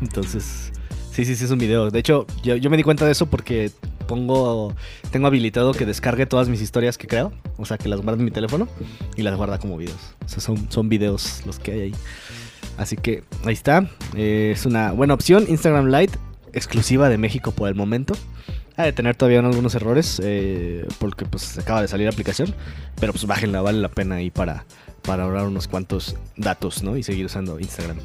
Entonces, 0.00 0.70
sí, 1.10 1.24
sí, 1.24 1.34
sí, 1.34 1.44
es 1.44 1.50
un 1.50 1.58
video. 1.58 1.90
De 1.90 1.98
hecho, 1.98 2.24
yo, 2.44 2.54
yo 2.54 2.70
me 2.70 2.76
di 2.76 2.84
cuenta 2.84 3.04
de 3.04 3.10
eso 3.10 3.26
porque 3.26 3.72
pongo, 4.06 4.76
tengo 5.10 5.26
habilitado 5.26 5.72
que 5.72 5.86
descargue 5.86 6.26
todas 6.26 6.48
mis 6.48 6.60
historias 6.60 6.96
que 6.98 7.08
creo. 7.08 7.32
O 7.56 7.64
sea, 7.64 7.78
que 7.78 7.88
las 7.88 8.00
guarde 8.00 8.20
en 8.20 8.26
mi 8.26 8.30
teléfono 8.30 8.68
y 9.16 9.22
las 9.22 9.34
guarda 9.36 9.58
como 9.58 9.76
videos. 9.76 9.98
O 10.24 10.28
sea, 10.28 10.38
son, 10.38 10.70
son 10.70 10.88
videos 10.88 11.42
los 11.46 11.58
que 11.58 11.72
hay 11.72 11.80
ahí. 11.80 11.94
Así 12.76 12.96
que 12.96 13.22
ahí 13.44 13.52
está. 13.52 13.88
Eh, 14.16 14.52
es 14.54 14.66
una 14.66 14.92
buena 14.92 15.14
opción. 15.14 15.44
Instagram 15.48 15.86
Lite, 15.86 16.18
exclusiva 16.52 17.08
de 17.08 17.18
México 17.18 17.52
por 17.52 17.68
el 17.68 17.74
momento. 17.74 18.14
Ha 18.76 18.84
de 18.84 18.92
tener 18.92 19.14
todavía 19.14 19.38
algunos 19.38 19.74
errores 19.74 20.20
eh, 20.24 20.86
porque 20.98 21.24
pues 21.24 21.58
acaba 21.58 21.80
de 21.80 21.88
salir 21.88 22.06
la 22.06 22.12
aplicación. 22.12 22.54
Pero 23.00 23.12
pues 23.12 23.26
bájenla, 23.26 23.62
vale 23.62 23.80
la 23.80 23.88
pena 23.88 24.16
ahí 24.16 24.30
para, 24.30 24.64
para 25.02 25.24
ahorrar 25.24 25.46
unos 25.46 25.68
cuantos 25.68 26.16
datos, 26.36 26.82
¿no? 26.82 26.96
Y 26.96 27.02
seguir 27.02 27.26
usando 27.26 27.58
Instagram. 27.60 27.98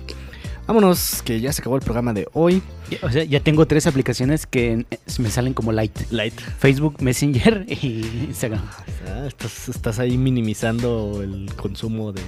Vámonos, 0.69 1.23
que 1.23 1.41
ya 1.41 1.51
se 1.51 1.63
acabó 1.63 1.77
el 1.77 1.81
programa 1.81 2.13
de 2.13 2.27
hoy. 2.33 2.61
O 3.01 3.09
sea, 3.09 3.23
ya 3.23 3.39
tengo 3.39 3.65
tres 3.65 3.87
aplicaciones 3.87 4.45
que 4.45 4.85
eh, 4.91 4.99
me 5.17 5.31
salen 5.31 5.55
como 5.55 5.71
light. 5.71 5.97
Light. 6.11 6.39
Facebook, 6.39 7.01
Messenger 7.01 7.65
y 7.81 8.25
Instagram. 8.27 8.61
Ah, 9.07 9.25
estás, 9.27 9.67
estás 9.67 9.97
ahí 9.97 10.15
minimizando 10.19 11.23
el 11.23 11.51
consumo 11.55 12.11
de, 12.11 12.21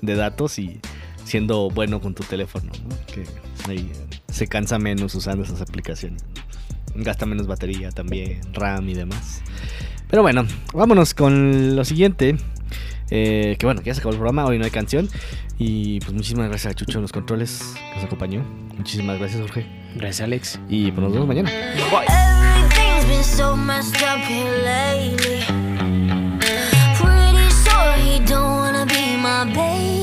de 0.00 0.14
datos 0.14 0.60
y 0.60 0.80
siendo 1.28 1.68
bueno 1.70 2.00
con 2.00 2.14
tu 2.14 2.24
teléfono, 2.24 2.72
¿no? 2.88 2.96
Que 3.06 3.24
ahí 3.70 3.92
eh, 3.94 4.20
se 4.32 4.46
cansa 4.46 4.78
menos 4.78 5.14
usando 5.14 5.44
esas 5.44 5.60
aplicaciones. 5.60 6.24
Gasta 6.94 7.26
menos 7.26 7.46
batería 7.46 7.90
también, 7.90 8.40
RAM 8.54 8.88
y 8.88 8.94
demás. 8.94 9.42
Pero 10.08 10.22
bueno, 10.22 10.46
vámonos 10.72 11.12
con 11.14 11.76
lo 11.76 11.84
siguiente. 11.84 12.36
eh, 13.10 13.56
que 13.58 13.66
bueno, 13.66 13.82
que 13.82 13.88
ya 13.88 13.94
se 13.94 14.00
acabó 14.00 14.12
el 14.12 14.18
programa, 14.18 14.46
hoy 14.46 14.58
no 14.58 14.64
hay 14.64 14.70
canción. 14.70 15.08
Y 15.58 16.00
pues 16.00 16.12
muchísimas 16.12 16.48
gracias 16.48 16.72
a 16.72 16.74
Chucho 16.74 16.98
en 16.98 17.02
los 17.02 17.12
controles 17.12 17.74
que 17.90 17.96
nos 17.96 18.04
acompañó. 18.04 18.42
Muchísimas 18.76 19.18
gracias, 19.18 19.42
Jorge. 19.42 19.66
Gracias, 19.96 20.24
Alex. 20.24 20.60
Y 20.68 20.90
pues 20.92 21.02
nos 21.02 21.12
vemos 21.12 21.28
mañana. 21.28 21.50
Everything's 29.40 29.97